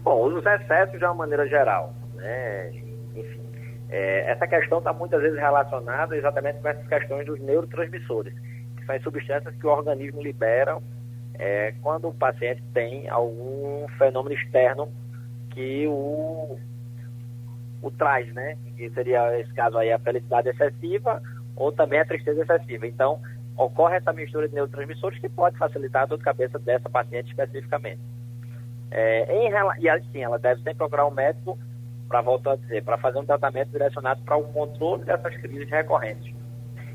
Bom, 0.02 0.26
os 0.26 0.46
excessos 0.46 0.98
de 0.98 1.04
uma 1.04 1.14
maneira 1.14 1.46
geral, 1.48 1.92
né? 2.14 2.70
Enfim, 3.14 3.45
é, 3.88 4.30
essa 4.30 4.46
questão 4.46 4.78
está 4.78 4.92
muitas 4.92 5.20
vezes 5.20 5.38
relacionada 5.38 6.16
exatamente 6.16 6.58
com 6.60 6.68
essas 6.68 6.86
questões 6.88 7.26
dos 7.26 7.40
neurotransmissores, 7.40 8.34
que 8.76 8.84
são 8.84 8.94
as 8.94 9.02
substâncias 9.02 9.54
que 9.54 9.66
o 9.66 9.70
organismo 9.70 10.22
libera 10.22 10.78
é, 11.34 11.74
quando 11.82 12.08
o 12.08 12.14
paciente 12.14 12.62
tem 12.72 13.08
algum 13.08 13.86
fenômeno 13.98 14.34
externo 14.34 14.90
que 15.50 15.86
o, 15.86 16.58
o 17.82 17.90
traz, 17.92 18.32
né? 18.34 18.56
Que 18.76 18.90
seria, 18.90 19.38
esse 19.38 19.52
caso 19.54 19.78
aí, 19.78 19.92
a 19.92 19.98
felicidade 19.98 20.48
excessiva 20.48 21.22
ou 21.54 21.72
também 21.72 22.00
a 22.00 22.04
tristeza 22.04 22.42
excessiva. 22.42 22.86
Então, 22.86 23.20
ocorre 23.56 23.96
essa 23.96 24.12
mistura 24.12 24.48
de 24.48 24.54
neurotransmissores 24.54 25.18
que 25.18 25.28
pode 25.28 25.56
facilitar 25.56 26.02
a 26.02 26.06
dor 26.06 26.18
de 26.18 26.24
cabeça 26.24 26.58
dessa 26.58 26.88
paciente 26.90 27.28
especificamente. 27.28 28.00
É, 28.90 29.34
em, 29.34 29.50
e 29.80 29.88
assim, 29.88 30.22
ela 30.22 30.38
deve 30.38 30.62
sempre 30.62 30.76
procurar 30.76 31.06
um 31.06 31.10
médico 31.10 31.58
para 32.08 32.20
voltar 32.20 32.52
a 32.52 32.56
dizer, 32.56 32.84
para 32.84 32.98
fazer 32.98 33.18
um 33.18 33.24
tratamento 33.24 33.70
direcionado 33.70 34.22
para 34.22 34.36
o 34.36 34.44
controle 34.44 35.04
dessas 35.04 35.36
crises 35.38 35.68
recorrentes. 35.68 36.34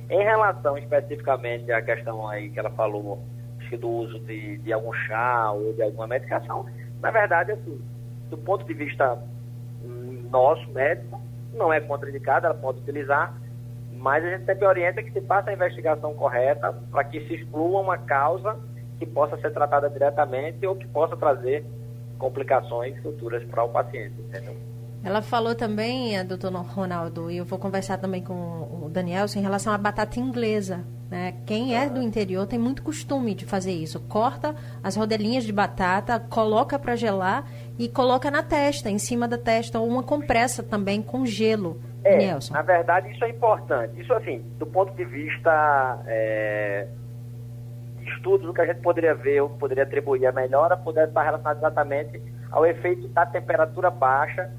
Em 0.10 0.24
relação 0.24 0.78
especificamente 0.78 1.72
à 1.72 1.82
questão 1.82 2.28
aí 2.28 2.50
que 2.50 2.60
ela 2.60 2.72
falou 2.72 3.24
do 3.80 3.90
uso 3.90 4.20
de, 4.20 4.58
de 4.58 4.74
algum 4.74 4.92
chá 4.92 5.52
ou 5.52 5.72
de 5.74 5.82
alguma 5.82 6.06
medicação, 6.06 6.66
na 7.02 7.10
verdade, 7.10 7.54
assim, 7.54 7.82
do 8.30 8.38
ponto 8.38 8.66
de 8.66 8.74
vista 8.74 9.18
nosso 10.30 10.70
médico, 10.72 11.22
não 11.54 11.72
é 11.72 11.80
contraindicado, 11.80 12.46
ela 12.46 12.56
pode 12.56 12.80
utilizar, 12.80 13.34
mas 13.94 14.24
a 14.24 14.30
gente 14.32 14.46
sempre 14.46 14.66
orienta 14.66 15.04
que 15.04 15.12
se 15.12 15.22
faça 15.22 15.50
a 15.50 15.54
investigação 15.54 16.14
correta 16.14 16.74
para 16.92 17.04
que 17.04 17.20
se 17.28 17.36
exclua 17.36 17.82
uma 17.82 17.98
causa 17.98 18.58
que 18.98 19.06
possa 19.06 19.38
ser 19.38 19.52
tratada 19.52 19.90
diretamente 19.90 20.66
ou 20.66 20.76
que 20.76 20.88
possa 20.88 21.18
trazer 21.18 21.66
complicações 22.18 23.02
futuras 23.02 23.44
para 23.46 23.64
o 23.64 23.70
paciente, 23.70 24.14
entendeu? 24.20 24.71
Ela 25.04 25.22
falou 25.22 25.56
também, 25.56 26.18
a 26.18 26.24
doutor 26.24 26.54
Ronaldo, 26.54 27.32
e 27.32 27.38
eu 27.38 27.46
vou 27.46 27.58
conversar 27.58 27.98
também 27.98 28.24
com 28.24 28.34
o 28.34 28.90
Daniel 28.90 29.26
em 29.36 29.42
relação 29.42 29.74
à 29.74 29.78
batata 29.78 30.20
inglesa. 30.20 30.84
Né? 31.10 31.34
Quem 31.46 31.76
é 31.76 31.90
do 31.90 32.02
interior 32.02 32.46
tem 32.46 32.60
muito 32.60 32.84
costume 32.84 33.34
de 33.34 33.46
fazer 33.46 33.72
isso. 33.72 34.00
Corta 34.00 34.56
as 34.84 34.96
rodelinhas 34.96 35.44
de 35.44 35.52
batata, 35.52 36.20
coloca 36.20 36.78
para 36.78 36.96
gelar 36.96 37.46
e 37.80 37.90
coloca 37.90 38.30
na 38.30 38.44
testa, 38.44 38.90
em 38.90 39.00
cima 39.00 39.28
da 39.28 39.38
testa, 39.38 39.80
ou 39.80 39.88
uma 39.88 40.04
compressa 40.04 40.62
também 40.62 41.02
com 41.02 41.26
gelo. 41.26 41.82
É, 42.04 42.18
Nelson. 42.18 42.54
na 42.54 42.62
verdade 42.62 43.12
isso 43.12 43.24
é 43.24 43.30
importante. 43.30 44.00
Isso 44.00 44.14
assim, 44.14 44.40
do 44.58 44.66
ponto 44.66 44.94
de 44.96 45.06
vista 45.06 46.02
é, 46.08 46.88
estudos, 48.16 48.48
o 48.48 48.54
que 48.54 48.62
a 48.62 48.66
gente 48.66 48.82
poderia 48.82 49.14
ver, 49.14 49.42
ou 49.42 49.50
poderia 49.50 49.84
atribuir 49.84 50.26
a 50.26 50.32
melhora, 50.32 50.78
poderia 50.78 51.08
estar 51.08 51.24
relacionado 51.24 51.58
exatamente 51.58 52.22
ao 52.52 52.66
efeito 52.66 53.08
da 53.10 53.26
temperatura 53.26 53.90
baixa 53.90 54.50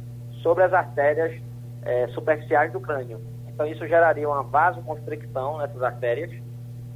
sobre 0.42 0.64
as 0.64 0.72
artérias 0.72 1.40
é, 1.82 2.06
superficiais 2.08 2.72
do 2.72 2.80
crânio. 2.80 3.20
Então 3.48 3.66
isso 3.66 3.86
geraria 3.86 4.28
uma 4.28 4.42
vasoconstricção 4.42 5.58
nessas 5.58 5.82
artérias, 5.82 6.30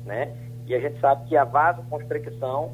né? 0.05 0.35
E 0.67 0.75
a 0.75 0.81
gente 0.81 0.99
sabe 1.01 1.29
que 1.29 1.37
a 1.37 1.45
vasoconstricção 1.45 2.73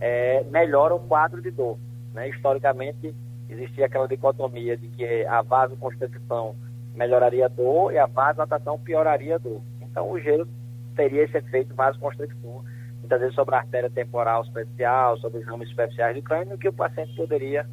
é, 0.00 0.42
melhora 0.44 0.94
o 0.94 1.00
quadro 1.00 1.42
de 1.42 1.50
dor, 1.50 1.78
né? 2.12 2.28
Historicamente 2.28 3.14
existia 3.48 3.86
aquela 3.86 4.08
dicotomia 4.08 4.76
de 4.76 4.88
que 4.88 5.26
a 5.26 5.42
vasoconstricção 5.42 6.54
melhoraria 6.94 7.46
a 7.46 7.48
dor 7.48 7.92
e 7.92 7.98
a 7.98 8.06
vasodilatação 8.06 8.78
pioraria 8.78 9.34
a 9.34 9.38
dor. 9.38 9.60
Então 9.82 10.10
o 10.10 10.18
gelo 10.18 10.48
teria 10.94 11.24
esse 11.24 11.36
efeito 11.36 11.74
vasoconstrictor, 11.74 12.62
muitas 13.00 13.20
vezes 13.20 13.34
sobre 13.34 13.54
a 13.54 13.58
artéria 13.58 13.90
temporal 13.90 14.44
superficial, 14.44 15.18
sobre 15.18 15.40
os 15.40 15.46
ramos 15.46 15.68
superficiais 15.68 16.14
do 16.16 16.22
crânio, 16.22 16.56
que 16.56 16.68
o 16.68 16.72
paciente 16.72 17.14
poderia 17.16 17.66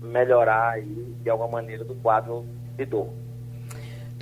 melhorar 0.00 0.70
aí, 0.72 1.14
de 1.22 1.30
alguma 1.30 1.50
maneira 1.50 1.84
do 1.84 1.94
quadro 1.96 2.44
de 2.76 2.84
dor. 2.84 3.08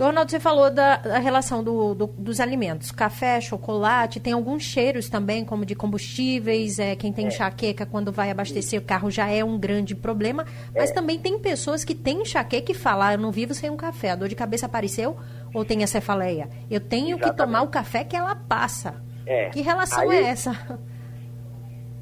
Ronaldo, 0.03 0.29
você 0.29 0.41
falou 0.41 0.71
da, 0.71 0.97
da 0.97 1.19
relação 1.19 1.63
do, 1.63 1.95
do, 1.95 2.07
dos 2.09 2.41
alimentos. 2.41 2.91
Café, 2.91 3.41
chocolate, 3.41 4.19
tem 4.19 4.33
alguns 4.33 4.65
cheiros 4.65 5.09
também, 5.09 5.45
como 5.45 5.65
de 5.65 5.77
combustíveis. 5.77 6.81
É, 6.81 6.97
quem 6.97 7.13
tem 7.13 7.27
é. 7.27 7.29
enxaqueca 7.29 7.87
quando 7.87 8.11
vai 8.11 8.29
abastecer 8.29 8.81
o 8.81 8.83
carro 8.83 9.09
já 9.09 9.29
é 9.29 9.45
um 9.45 9.57
grande 9.57 9.95
problema. 9.95 10.45
Mas 10.75 10.91
é. 10.91 10.95
também 10.95 11.19
tem 11.19 11.39
pessoas 11.39 11.85
que 11.85 11.95
têm 11.95 12.23
enxaqueca 12.23 12.73
e 12.73 12.75
falam, 12.75 13.13
eu 13.13 13.19
não 13.19 13.31
vivo 13.31 13.55
sem 13.55 13.71
um 13.71 13.77
café. 13.77 14.11
A 14.11 14.17
dor 14.17 14.29
de 14.29 14.35
cabeça 14.35 14.67
apareceu 14.67 15.17
ou 15.55 15.65
tem 15.65 15.85
a 15.85 15.87
cefaleia? 15.87 16.49
Eu 16.69 16.81
tenho 16.81 17.11
Exatamente. 17.11 17.31
que 17.31 17.37
tomar 17.37 17.63
o 17.63 17.69
café 17.69 18.03
que 18.03 18.17
ela 18.17 18.35
passa. 18.35 19.01
É. 19.25 19.51
Que 19.51 19.61
relação 19.61 20.11
Aí, 20.11 20.19
é 20.19 20.23
essa? 20.25 20.79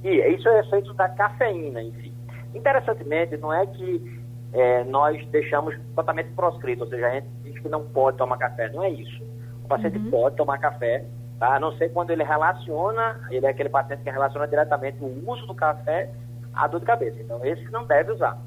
E 0.02 0.35
isso 0.35 0.48
é 0.48 0.61
efeito 0.61 0.92
da 0.94 1.08
cafeína 1.11 1.80
si. 1.82 2.12
Interessantemente, 2.54 3.36
não 3.36 3.52
é 3.52 3.66
que 3.66 4.22
é, 4.52 4.84
nós 4.84 5.24
deixamos 5.28 5.74
totalmente 5.94 6.30
proscrito, 6.32 6.84
ou 6.84 6.90
seja, 6.90 7.06
a 7.06 7.10
gente 7.10 7.28
diz 7.42 7.58
que 7.58 7.68
não 7.68 7.84
pode 7.88 8.18
tomar 8.18 8.36
café, 8.36 8.68
não 8.70 8.82
é 8.82 8.90
isso. 8.90 9.22
O 9.64 9.68
paciente 9.68 9.98
uhum. 9.98 10.10
pode 10.10 10.36
tomar 10.36 10.58
café, 10.58 11.04
tá? 11.38 11.56
a 11.56 11.60
não 11.60 11.72
ser 11.72 11.90
quando 11.90 12.10
ele 12.10 12.22
relaciona, 12.22 13.20
ele 13.30 13.46
é 13.46 13.48
aquele 13.48 13.68
paciente 13.68 14.02
que 14.02 14.10
relaciona 14.10 14.46
diretamente 14.46 14.98
o 15.00 15.30
uso 15.30 15.46
do 15.46 15.54
café 15.54 16.10
à 16.52 16.66
dor 16.66 16.80
de 16.80 16.86
cabeça. 16.86 17.20
Então, 17.20 17.44
esse 17.44 17.64
não 17.70 17.86
deve 17.86 18.12
usar. 18.12 18.38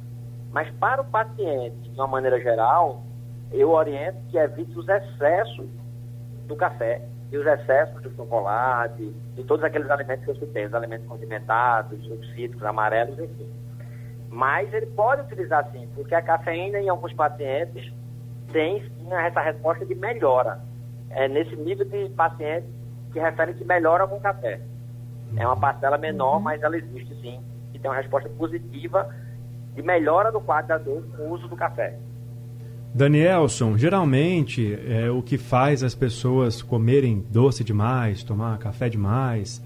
Mas 0.52 0.70
para 0.76 1.02
o 1.02 1.06
paciente, 1.06 1.90
de 1.90 2.00
uma 2.00 2.08
maneira 2.08 2.40
geral, 2.40 3.04
eu 3.52 3.72
oriento 3.72 4.18
que 4.30 4.38
evite 4.38 4.78
os 4.78 4.88
excessos 4.88 5.68
do 6.48 6.56
café 6.56 7.02
e 7.32 7.38
os 7.38 7.46
excessos 7.46 8.02
do 8.02 8.16
chocolate, 8.16 9.14
de 9.36 9.44
todos 9.44 9.66
aqueles 9.66 9.90
alimentos 9.90 10.24
que 10.24 10.32
eu 10.32 10.36
citei, 10.36 10.66
os 10.66 10.74
alimentos 10.74 11.08
condimentados, 11.08 12.00
os 12.08 12.30
cítricos, 12.34 12.64
amarelos, 12.64 13.18
enfim. 13.20 13.50
Mas 14.36 14.72
ele 14.74 14.88
pode 14.88 15.22
utilizar 15.22 15.66
sim, 15.72 15.88
porque 15.96 16.14
a 16.14 16.22
cafeína 16.22 16.78
em 16.78 16.90
alguns 16.90 17.14
pacientes 17.14 17.90
tem 18.52 18.82
sim 18.82 19.14
essa 19.14 19.40
resposta 19.40 19.86
de 19.86 19.96
melhora. 19.96 20.60
É 21.10 21.30
nesse 21.30 21.56
nível 21.56 21.86
de 21.86 22.10
pacientes 22.10 22.70
que 23.14 23.20
referem 23.20 23.56
que 23.56 23.64
melhora 23.64 24.06
com 24.06 24.20
café. 24.20 24.60
É 25.38 25.48
uma 25.48 25.56
parcela 25.56 25.98
menor, 25.98 26.42
mas 26.42 26.62
ela 26.62 26.78
existe 26.78 27.16
sim, 27.22 27.40
e 27.74 27.80
tem 27.80 27.90
uma 27.90 27.96
resposta 27.96 28.28
positiva 28.28 29.10
de 29.74 29.82
melhora 29.82 30.34
do 30.34 30.42
quadro 30.42 30.68
da 30.68 30.78
dor 30.78 31.02
com 31.16 31.24
o 31.24 31.32
uso 31.32 31.48
do 31.48 31.56
café. 31.56 31.98
Danielson, 32.94 33.78
geralmente 33.78 34.78
é, 34.86 35.10
o 35.10 35.22
que 35.22 35.38
faz 35.38 35.82
as 35.82 35.96
pessoas 35.96 36.62
comerem 36.62 37.26
doce 37.30 37.64
demais, 37.64 38.22
tomar 38.22 38.58
café 38.58 38.90
demais, 38.90 39.64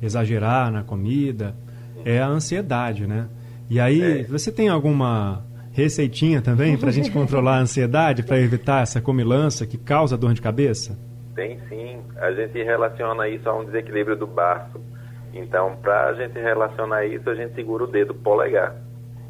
exagerar 0.00 0.70
na 0.70 0.84
comida, 0.84 1.56
é 2.04 2.20
a 2.20 2.28
ansiedade, 2.28 3.04
né? 3.04 3.28
E 3.72 3.80
aí, 3.80 4.20
é. 4.20 4.22
você 4.24 4.52
tem 4.52 4.68
alguma 4.68 5.46
receitinha 5.72 6.42
também 6.42 6.76
para 6.76 6.90
a 6.90 6.92
gente 6.92 7.10
controlar 7.10 7.56
a 7.56 7.60
ansiedade, 7.60 8.22
para 8.22 8.38
evitar 8.38 8.82
essa 8.82 9.00
comilança 9.00 9.66
que 9.66 9.78
causa 9.78 10.14
dor 10.14 10.34
de 10.34 10.42
cabeça? 10.42 10.98
Tem 11.34 11.58
sim. 11.70 11.98
A 12.18 12.30
gente 12.32 12.62
relaciona 12.62 13.26
isso 13.30 13.48
a 13.48 13.58
um 13.58 13.64
desequilíbrio 13.64 14.14
do 14.14 14.26
baço. 14.26 14.78
Então, 15.32 15.74
para 15.80 16.08
a 16.08 16.12
gente 16.12 16.38
relacionar 16.38 17.06
isso, 17.06 17.30
a 17.30 17.34
gente 17.34 17.54
segura 17.54 17.84
o 17.84 17.86
dedo 17.86 18.12
polegar. 18.12 18.76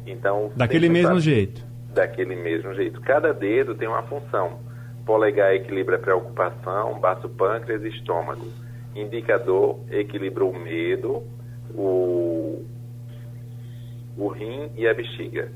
Então, 0.05 0.51
daquele 0.57 0.89
mesmo 0.89 1.21
jeito. 1.21 1.65
Daquele 1.93 2.35
mesmo 2.35 2.73
jeito. 2.73 2.99
Cada 2.99 3.33
dedo 3.33 3.75
tem 3.75 3.87
uma 3.87 4.03
função. 4.03 4.59
Polegar 5.05 5.55
equilibra 5.55 5.95
a 5.95 5.99
preocupação, 5.99 6.99
baço 6.99 7.29
pâncreas 7.29 7.81
e 7.81 7.87
estômago. 7.87 8.45
Indicador 8.93 9.79
equilibra 9.89 10.43
o 10.43 10.53
medo, 10.53 11.23
o 11.73 12.65
o 14.17 14.27
rim 14.27 14.71
e 14.75 14.87
a 14.87 14.93
bexiga. 14.93 15.51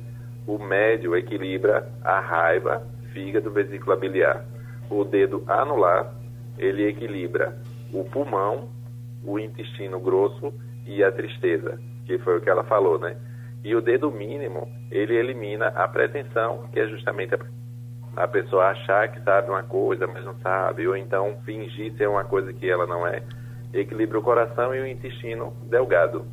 O 0.45 0.57
médio 0.57 1.15
equilibra 1.15 1.91
a 2.03 2.19
raiva, 2.19 2.85
fígado, 3.13 3.51
vesícula 3.51 3.95
biliar. 3.95 4.45
O 4.89 5.03
dedo 5.03 5.43
anular, 5.47 6.13
ele 6.57 6.87
equilibra 6.87 7.57
o 7.93 8.03
pulmão, 8.05 8.69
o 9.23 9.37
intestino 9.39 9.99
grosso 9.99 10.53
e 10.85 11.03
a 11.03 11.11
tristeza, 11.11 11.79
que 12.05 12.17
foi 12.19 12.37
o 12.37 12.41
que 12.41 12.49
ela 12.49 12.63
falou, 12.63 12.97
né? 12.97 13.17
E 13.63 13.75
o 13.75 13.81
dedo 13.81 14.11
mínimo, 14.11 14.67
ele 14.89 15.15
elimina 15.15 15.67
a 15.67 15.87
pretensão, 15.87 16.67
que 16.71 16.79
é 16.79 16.87
justamente 16.87 17.35
a, 17.35 17.39
a 18.15 18.27
pessoa 18.27 18.67
achar 18.67 19.09
que 19.09 19.21
sabe 19.21 19.49
uma 19.49 19.63
coisa, 19.63 20.07
mas 20.07 20.23
não 20.23 20.35
sabe, 20.39 20.87
ou 20.87 20.95
então 20.95 21.37
fingir 21.43 21.93
ser 21.97 22.07
uma 22.07 22.23
coisa 22.23 22.53
que 22.53 22.69
ela 22.69 22.87
não 22.87 23.05
é. 23.05 23.21
Equilibra 23.73 24.19
o 24.19 24.23
coração 24.23 24.73
e 24.73 24.79
o 24.79 24.87
intestino 24.87 25.53
delgado. 25.69 26.25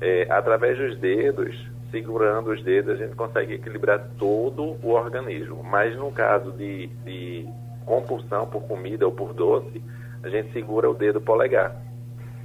É, 0.00 0.26
através 0.30 0.76
dos 0.78 0.98
dedos, 0.98 1.56
segurando 1.90 2.50
os 2.50 2.62
dedos, 2.62 2.94
a 2.94 2.96
gente 2.96 3.14
consegue 3.14 3.54
equilibrar 3.54 4.08
todo 4.18 4.76
o 4.82 4.90
organismo. 4.90 5.62
Mas 5.62 5.96
no 5.96 6.12
caso 6.12 6.52
de, 6.52 6.88
de 7.04 7.46
compulsão 7.84 8.46
por 8.46 8.62
comida 8.64 9.06
ou 9.06 9.12
por 9.12 9.32
doce, 9.32 9.82
a 10.22 10.28
gente 10.28 10.52
segura 10.52 10.90
o 10.90 10.94
dedo 10.94 11.20
polegar. 11.20 11.76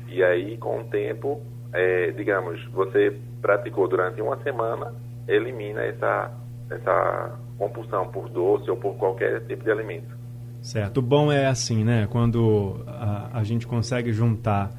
E 0.07 0.23
aí, 0.23 0.57
com 0.57 0.81
o 0.81 0.83
tempo, 0.85 1.41
é, 1.73 2.11
digamos, 2.11 2.63
você 2.71 3.17
praticou 3.41 3.87
durante 3.87 4.21
uma 4.21 4.37
semana, 4.43 4.93
elimina 5.27 5.81
essa, 5.81 6.31
essa 6.69 7.39
compulsão 7.57 8.07
por 8.09 8.29
doce 8.29 8.69
ou 8.69 8.77
por 8.77 8.95
qualquer 8.95 9.41
tipo 9.45 9.63
de 9.63 9.71
alimento. 9.71 10.15
Certo. 10.61 10.99
O 10.99 11.01
bom 11.01 11.31
é 11.31 11.47
assim, 11.47 11.83
né? 11.83 12.07
Quando 12.11 12.83
a, 12.87 13.39
a 13.39 13.43
gente 13.43 13.65
consegue 13.65 14.13
juntar 14.13 14.69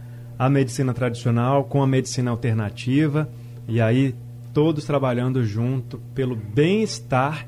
a 0.43 0.51
medicina 0.51 0.93
tradicional 0.93 1.63
com 1.63 1.81
a 1.85 1.87
medicina 1.87 2.33
alternativa 2.33 3.29
e 3.69 3.81
aí 3.81 4.13
todos 4.53 4.85
trabalhando 4.85 5.45
junto 5.45 5.99
pelo 6.17 6.35
bem-estar 6.35 7.47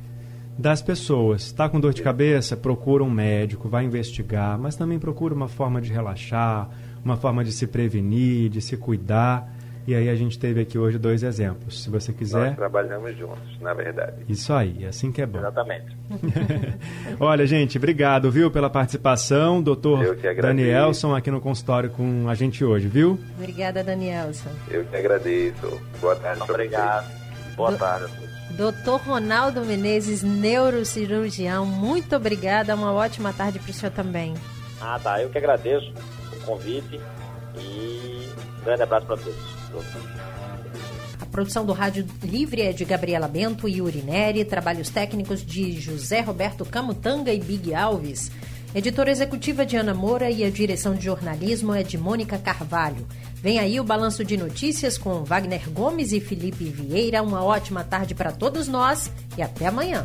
das 0.57 0.81
pessoas. 0.81 1.43
Está 1.43 1.69
com 1.69 1.81
dor 1.81 1.93
de 1.93 2.03
cabeça? 2.03 2.57
Procura 2.57 3.03
um 3.03 3.11
médico, 3.11 3.69
vai 3.69 3.85
investigar, 3.85 4.57
mas 4.57 4.77
também 4.77 5.01
procura 5.01 5.35
uma 5.35 5.49
forma 5.49 5.81
de 5.81 5.93
relaxar, 5.93 6.71
uma 7.05 7.17
forma 7.17 7.43
de 7.43 7.51
se 7.51 7.67
prevenir, 7.67 8.49
de 8.49 8.61
se 8.61 8.77
cuidar. 8.77 9.53
E 9.87 9.95
aí 9.95 10.09
a 10.09 10.15
gente 10.15 10.39
teve 10.39 10.63
aqui 10.63 10.79
hoje 10.79 10.99
dois 10.99 11.23
exemplos. 11.23 11.83
Se 11.83 11.91
você 11.91 12.13
quiser. 12.13 12.47
Nós 12.47 12.57
trabalhamos 12.57 13.17
juntos, 13.17 13.61
na 13.61 13.75
verdade. 13.75 14.25
Isso 14.29 14.53
aí, 14.53 14.85
é 14.85 14.89
assim 14.89 15.13
que 15.13 15.21
é 15.21 15.27
bom. 15.27 15.39
Exatamente. 15.39 15.97
Olha, 17.21 17.47
gente, 17.47 17.77
obrigado, 17.77 18.31
viu, 18.31 18.51
pela 18.51 18.71
participação. 18.71 19.63
Doutor 19.63 20.17
Danielson 20.41 21.15
aqui 21.15 21.31
no 21.31 21.41
consultório 21.41 21.91
com 21.91 22.27
a 22.29 22.35
gente 22.35 22.65
hoje, 22.65 22.89
viu? 22.89 23.19
Obrigada, 23.39 23.85
Danielson. 23.85 24.49
Eu 24.71 24.85
que 24.85 24.97
agradeço. 24.97 25.81
Boa 26.01 26.17
tarde. 26.17 26.43
Obrigado. 26.43 27.11
Boa 27.55 27.73
Do... 27.73 27.79
tarde. 27.79 28.13
Doutor 28.57 29.01
Ronaldo 29.01 29.65
Menezes, 29.65 30.23
neurocirurgião, 30.23 31.67
muito 31.67 32.15
obrigada. 32.15 32.75
Uma 32.75 32.93
ótima 32.93 33.33
tarde 33.33 33.59
para 33.59 33.71
o 33.71 33.75
senhor 33.75 33.91
também. 33.93 34.35
Ah, 34.81 34.99
tá. 35.03 35.21
Eu 35.21 35.29
que 35.29 35.39
agradeço 35.39 35.93
o 36.33 36.41
convite 36.45 37.01
e 37.59 38.29
um 38.61 38.65
grande 38.65 38.83
abraço 38.83 39.07
para 39.07 39.17
todos. 39.17 39.54
A 41.21 41.27
produção 41.27 41.65
do 41.65 41.73
Rádio 41.73 42.07
Livre 42.23 42.63
é 42.63 42.73
de 42.73 42.85
Gabriela 42.85 43.27
Bento 43.27 43.69
e 43.69 43.81
Urineri, 43.83 44.45
trabalhos 44.45 44.89
técnicos 44.89 45.45
de 45.45 45.81
José 45.81 46.21
Roberto 46.21 46.65
Camutanga 46.65 47.33
e 47.33 47.41
Big 47.41 47.75
Alves. 47.75 48.31
Editora 48.75 49.11
executiva 49.11 49.65
de 49.65 49.77
Ana 49.77 49.95
Moura 49.95 50.31
e 50.31 50.43
a 50.43 50.51
direção 50.51 50.95
de 50.95 51.05
jornalismo 51.05 51.73
é 51.73 51.85
de 51.85 51.97
Mônica 51.97 52.37
Carvalho. 52.37 53.07
Vem 53.37 53.61
aí 53.61 53.79
o 53.79 53.85
balanço 53.85 54.25
de 54.25 54.37
notícias 54.37 54.99
com 54.99 55.23
Wagner 55.23 55.71
Gomes 55.71 56.11
e 56.13 56.21
Felipe 56.21 56.65
Vieira. 56.65 57.23
Uma 57.23 57.45
ótima 57.45 57.85
tarde 57.85 58.15
para 58.15 58.33
todos 58.33 58.67
nós 58.67 59.13
e 59.39 59.43
até 59.43 59.67
amanhã. 59.67 60.05